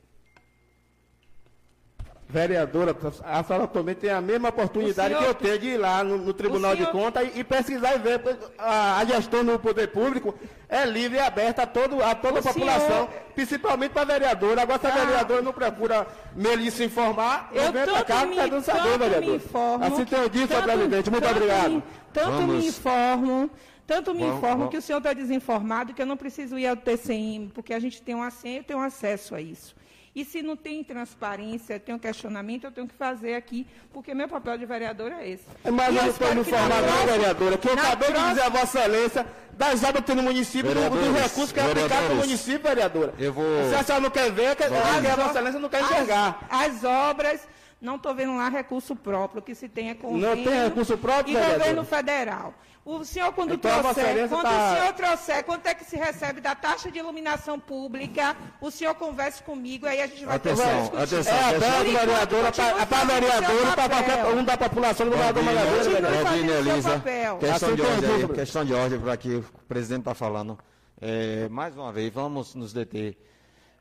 vereadora, 2.30 2.95
a 3.23 3.43
senhora 3.43 3.67
também 3.67 3.95
tem 3.95 4.12
a 4.12 4.21
mesma 4.21 4.49
oportunidade 4.49 5.15
senhor, 5.15 5.23
que 5.23 5.30
eu 5.30 5.34
tenho 5.34 5.60
de 5.60 5.67
ir 5.69 5.78
lá 5.78 6.04
no, 6.04 6.15
no 6.19 6.32
Tribunal 6.32 6.75
senhor, 6.75 6.85
de 6.85 6.92
Contas 6.92 7.27
e, 7.33 7.40
e, 7.40 7.44
pesquisar 7.44 7.96
e 7.96 7.98
ver. 7.98 8.21
A, 8.56 9.00
a, 9.00 9.06
gestão 9.06 9.42
no 9.42 9.58
poder 9.58 9.87
público 9.87 10.35
é 10.69 10.85
livre 10.85 11.17
e 11.17 11.19
aberta 11.19 11.63
a, 11.63 11.67
todo, 11.67 12.04
a 12.04 12.13
toda 12.13 12.40
a 12.40 12.44
população, 12.44 12.87
senhor, 12.87 13.10
principalmente 13.33 13.92
para 13.92 14.04
a 14.04 14.06
vereadora. 14.06 14.62
Agora, 14.62 14.79
se 14.79 14.85
a 14.85 14.94
ah, 14.94 15.06
vereadora 15.06 15.42
não 15.42 15.52
procura 15.52 16.06
meio 16.35 16.71
se 16.71 16.83
informar, 16.83 17.50
eu 17.52 17.71
vem 17.71 17.83
para 17.85 18.04
cá, 18.06 18.25
está 18.25 18.46
dando 18.46 18.63
saber, 18.63 19.00
vereador. 19.00 19.35
Informo, 19.35 19.85
assim 19.85 20.06
tem 20.06 20.29
dito, 20.29 20.48
senhor 20.48 20.63
presidente. 20.63 21.10
Muito 21.10 21.27
obrigado. 21.27 21.71
Me, 21.71 21.83
tanto 22.13 22.29
Vamos. 22.29 22.56
me 22.56 22.67
informo. 22.67 23.50
Tanto 23.90 24.13
me 24.13 24.23
informo 24.23 24.69
que 24.69 24.77
o 24.77 24.81
senhor 24.83 25.00
está 25.00 25.13
desinformado 25.13 25.96
que 25.96 26.02
eu 26.04 26.06
não 26.06 26.15
preciso 26.15 26.60
ir 26.60 26.67
ao 26.67 26.75
TCM, 26.75 27.50
porque 27.56 27.73
a 27.73 27.79
gente 27.79 28.00
tem 28.04 28.13
um 28.13 28.21
assento, 28.21 28.67
tem 28.67 28.77
um 28.77 28.81
acesso 28.83 29.33
a 29.33 29.42
isso. 29.42 29.75
E 30.15 30.23
se 30.23 30.44
não 30.44 30.56
tem 30.56 30.83
transparência, 30.83 31.79
tem 31.79 31.96
um 31.96 31.98
questionamento, 31.98 32.65
eu 32.65 32.71
tenho 32.71 32.87
que 32.87 32.94
fazer 32.94 33.33
aqui, 33.33 33.65
porque 33.92 34.13
meu 34.13 34.27
papel 34.27 34.60
de 34.60 34.65
vereador 34.67 35.12
é 35.12 35.29
esse. 35.29 35.44
Mas 35.71 35.96
eu 35.96 36.04
não 36.04 36.10
estou 36.10 36.35
me 36.35 36.42
informando, 36.42 36.85
não, 36.85 37.06
vereadora, 37.08 37.58
que 37.58 37.67
eu 37.67 37.73
acabei 37.73 38.10
próxima... 38.10 38.27
de 38.27 38.35
dizer 38.35 38.46
a 38.46 38.50
Vossa 38.50 38.79
Excelência 38.79 39.27
das 39.54 39.83
obras 39.83 40.02
que 40.02 40.04
tem 40.04 40.15
no 40.15 40.23
município, 40.23 40.71
do, 40.71 40.90
do 40.90 41.13
recurso 41.13 41.52
que 41.52 41.60
é 41.60 41.63
aplicado 41.63 42.10
no 42.10 42.15
município, 42.17 42.62
vereadora. 42.62 43.13
Eu 43.17 43.33
vou... 43.33 43.69
Se 43.69 43.75
a 43.75 43.83
senhora 43.83 44.04
não 44.04 44.12
quer 44.12 44.31
ver, 44.31 44.56
que 44.56 44.63
a 44.65 45.15
Vossa 45.15 45.29
Excelência 45.31 45.60
não 45.60 45.69
quer 45.69 45.81
enxergar. 45.81 46.48
As, 46.48 46.75
as 46.75 46.83
obras 46.83 47.48
Não 47.81 47.96
estou 47.96 48.13
vendo 48.13 48.35
lá 48.35 48.50
recurso 48.50 48.96
próprio, 48.96 49.42
que 49.42 49.56
se 49.56 49.69
tenha 49.69 49.96
convênio 49.96 50.35
Não 50.35 50.44
tem 50.44 50.63
recurso 50.65 50.98
próprio, 50.98 51.31
e 51.31 51.33
vereadora? 51.33 51.60
governo 51.60 51.85
federal. 51.85 52.54
O 52.92 53.06
senhor, 53.06 53.31
quando 53.33 53.54
Então, 53.54 53.83
trouxer, 53.83 54.27
quando 54.27 54.42
tá- 54.42 54.71
o 54.71 54.75
senhor 54.75 54.94
trouxer, 54.94 55.44
quanto 55.44 55.67
é 55.67 55.75
que 55.75 55.85
se 55.85 55.96
recebe 55.96 56.42
da 56.42 56.56
taxa 56.56 56.90
de 56.90 56.98
iluminação 56.98 57.60
pública, 57.60 58.35
o 58.60 58.71
senhor 58.71 58.96
converse 58.96 59.44
comigo, 59.44 59.85
aí 59.85 60.02
a 60.02 60.08
gente 60.08 60.25
vai 60.25 60.37
Atenção, 60.37 60.65
ter 60.65 60.73
que 60.73 60.79
discutir. 60.98 61.04
atenção, 61.15 61.33
É 61.37 61.56
aberto, 61.56 61.65
enquanto, 61.87 62.06
vereadora, 62.08 62.52
para 62.52 62.81
e 62.81 62.85
para 62.87 63.90
qualquer 63.90 64.25
um 64.25 64.44
da 64.44 64.58
população 64.58 65.06
do 65.08 65.12
vereador 65.15 65.44
Mangabeira, 65.44 65.77
Continue 65.77 65.94
vereador. 66.02 66.23
fazendo 66.23 66.42
Rodine 66.42 66.50
o 66.50 66.63
seu 66.63 66.71
Elisa, 66.73 66.90
papel. 66.94 67.37
questão 67.37 67.75
de 67.75 67.81
Assim 67.83 67.92
ordem 67.94 68.12
aí, 68.15 68.27
questão 68.29 68.65
de 68.65 68.73
ordem 68.73 69.00
para 69.00 69.17
que 69.17 69.35
o 69.35 69.46
presidente 69.67 70.00
está 70.00 70.15
falando. 70.15 70.58
É, 71.00 71.48
mais 71.50 71.77
uma 71.77 71.92
vez, 71.94 72.12
vamos 72.12 72.56
nos 72.56 72.73
deter. 72.73 73.15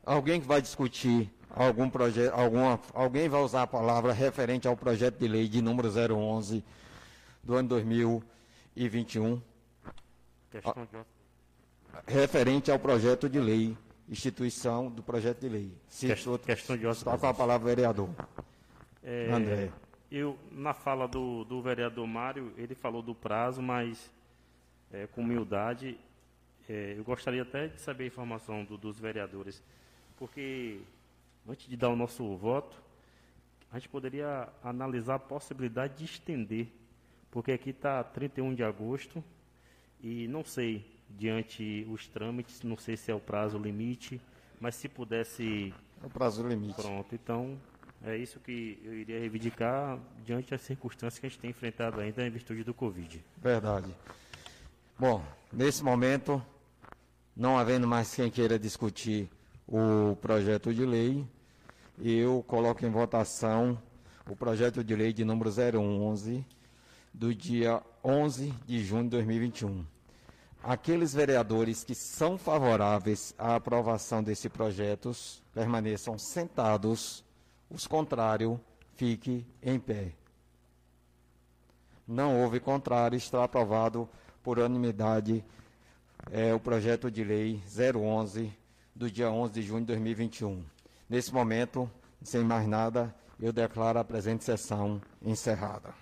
Alguém 0.05 0.39
que 0.39 0.47
vai 0.47 0.61
discutir 0.61 1.33
algum 1.55 1.89
projeto, 1.89 2.31
alguma, 2.35 2.79
alguém 2.93 3.27
vai 3.27 3.41
usar 3.41 3.63
a 3.63 3.67
palavra 3.67 4.13
referente 4.13 4.67
ao 4.67 4.77
projeto 4.77 5.17
de 5.17 5.27
lei 5.27 5.47
de 5.47 5.63
número 5.63 5.89
011 5.89 6.63
do 7.43 7.55
ano 7.55 7.69
2021, 7.69 8.21
Questão 10.51 10.85
de 10.85 12.11
referente 12.11 12.71
ao 12.71 12.79
projeto 12.79 13.27
de 13.29 13.39
lei, 13.39 13.77
instituição 14.07 14.89
do 14.89 15.01
projeto 15.03 15.39
de 15.41 15.49
lei. 15.49 15.73
Se 15.87 16.07
Questão- 16.07 16.37
questão 16.37 16.77
de 16.77 16.85
ordem, 16.85 16.99
está 16.99 17.17
com 17.17 17.27
a 17.27 17.33
palavra 17.33 17.67
vereador. 17.67 18.09
É, 19.03 19.31
André. 19.31 19.71
Eu, 20.11 20.37
na 20.51 20.73
fala 20.73 21.07
do, 21.07 21.43
do 21.45 21.61
vereador 21.61 22.05
Mário, 22.07 22.51
ele 22.57 22.73
falou 22.75 23.01
do 23.01 23.13
prazo, 23.13 23.61
mas 23.61 24.11
é, 24.91 25.05
com 25.07 25.21
humildade, 25.21 25.99
é, 26.67 26.95
eu 26.97 27.03
gostaria 27.03 27.43
até 27.43 27.67
de 27.67 27.79
saber 27.79 28.05
a 28.05 28.07
informação 28.07 28.63
do- 28.63 28.77
dos 28.77 28.99
vereadores, 28.99 29.61
porque 30.17 30.81
antes 31.47 31.67
de 31.67 31.77
dar 31.77 31.89
o 31.89 31.95
nosso 31.95 32.35
voto, 32.37 32.81
a 33.71 33.77
gente 33.77 33.89
poderia 33.89 34.49
analisar 34.63 35.15
a 35.15 35.19
possibilidade 35.19 35.97
de 35.99 36.05
estender, 36.05 36.67
porque 37.31 37.51
aqui 37.51 37.69
está 37.71 38.03
31 38.03 38.53
de 38.55 38.63
agosto 38.63 39.23
e 40.01 40.27
não 40.27 40.43
sei, 40.43 40.85
diante 41.09 41.85
os 41.89 42.07
trâmites, 42.07 42.61
não 42.63 42.77
sei 42.77 42.95
se 42.95 43.11
é 43.11 43.15
o 43.15 43.19
prazo 43.19 43.57
limite, 43.57 44.21
mas 44.59 44.75
se 44.75 44.87
pudesse 44.87 45.73
É 46.01 46.05
o 46.05 46.09
prazo 46.09 46.47
limite. 46.47 46.75
Pronto, 46.75 47.13
então 47.13 47.57
é 48.03 48.15
isso 48.17 48.39
que 48.39 48.79
eu 48.83 48.93
iria 48.93 49.19
reivindicar 49.19 49.99
diante 50.25 50.51
das 50.51 50.61
circunstâncias 50.61 51.19
que 51.19 51.25
a 51.25 51.29
gente 51.29 51.39
tem 51.39 51.49
enfrentado 51.49 51.99
ainda 51.99 52.25
em 52.25 52.29
virtude 52.29 52.63
do 52.63 52.73
Covid. 52.73 53.23
Verdade. 53.37 53.93
Bom, 54.97 55.23
nesse 55.51 55.83
momento, 55.83 56.41
não 57.35 57.57
havendo 57.57 57.87
mais 57.87 58.13
quem 58.13 58.29
queira 58.29 58.57
discutir 58.57 59.29
o 59.67 60.15
projeto 60.17 60.73
de 60.73 60.85
lei, 60.85 61.25
eu 62.01 62.43
coloco 62.47 62.85
em 62.85 62.89
votação 62.89 63.81
o 64.29 64.35
projeto 64.35 64.83
de 64.83 64.95
lei 64.95 65.11
de 65.11 65.25
número 65.25 65.49
011 65.49 66.45
do 67.13 67.33
dia 67.33 67.81
11 68.03 68.53
de 68.65 68.83
junho 68.83 69.03
de 69.03 69.09
2021. 69.09 69.85
Aqueles 70.63 71.13
vereadores 71.13 71.83
que 71.83 71.95
são 71.95 72.37
favoráveis 72.37 73.33
à 73.37 73.55
aprovação 73.55 74.21
desse 74.21 74.49
projeto 74.49 75.11
permaneçam 75.53 76.17
sentados, 76.17 77.23
os 77.69 77.87
contrários 77.87 78.59
fiquem 78.95 79.45
em 79.63 79.79
pé. 79.79 80.13
Não 82.05 82.41
houve 82.41 82.59
contrário, 82.59 83.15
está 83.15 83.43
aprovado 83.43 84.09
por 84.43 84.57
unanimidade 84.57 85.43
é, 86.31 86.53
o 86.53 86.59
projeto 86.59 87.09
de 87.09 87.23
lei 87.23 87.61
011 87.67 88.51
do 88.93 89.09
dia 89.09 89.31
11 89.31 89.53
de 89.53 89.61
junho 89.61 89.81
de 89.81 89.87
2021. 89.87 90.63
Nesse 91.09 91.33
momento, 91.33 91.89
sem 92.21 92.43
mais 92.43 92.67
nada, 92.67 93.15
eu 93.39 93.53
declaro 93.53 93.99
a 93.99 94.03
presente 94.03 94.43
sessão 94.43 95.01
encerrada. 95.21 95.93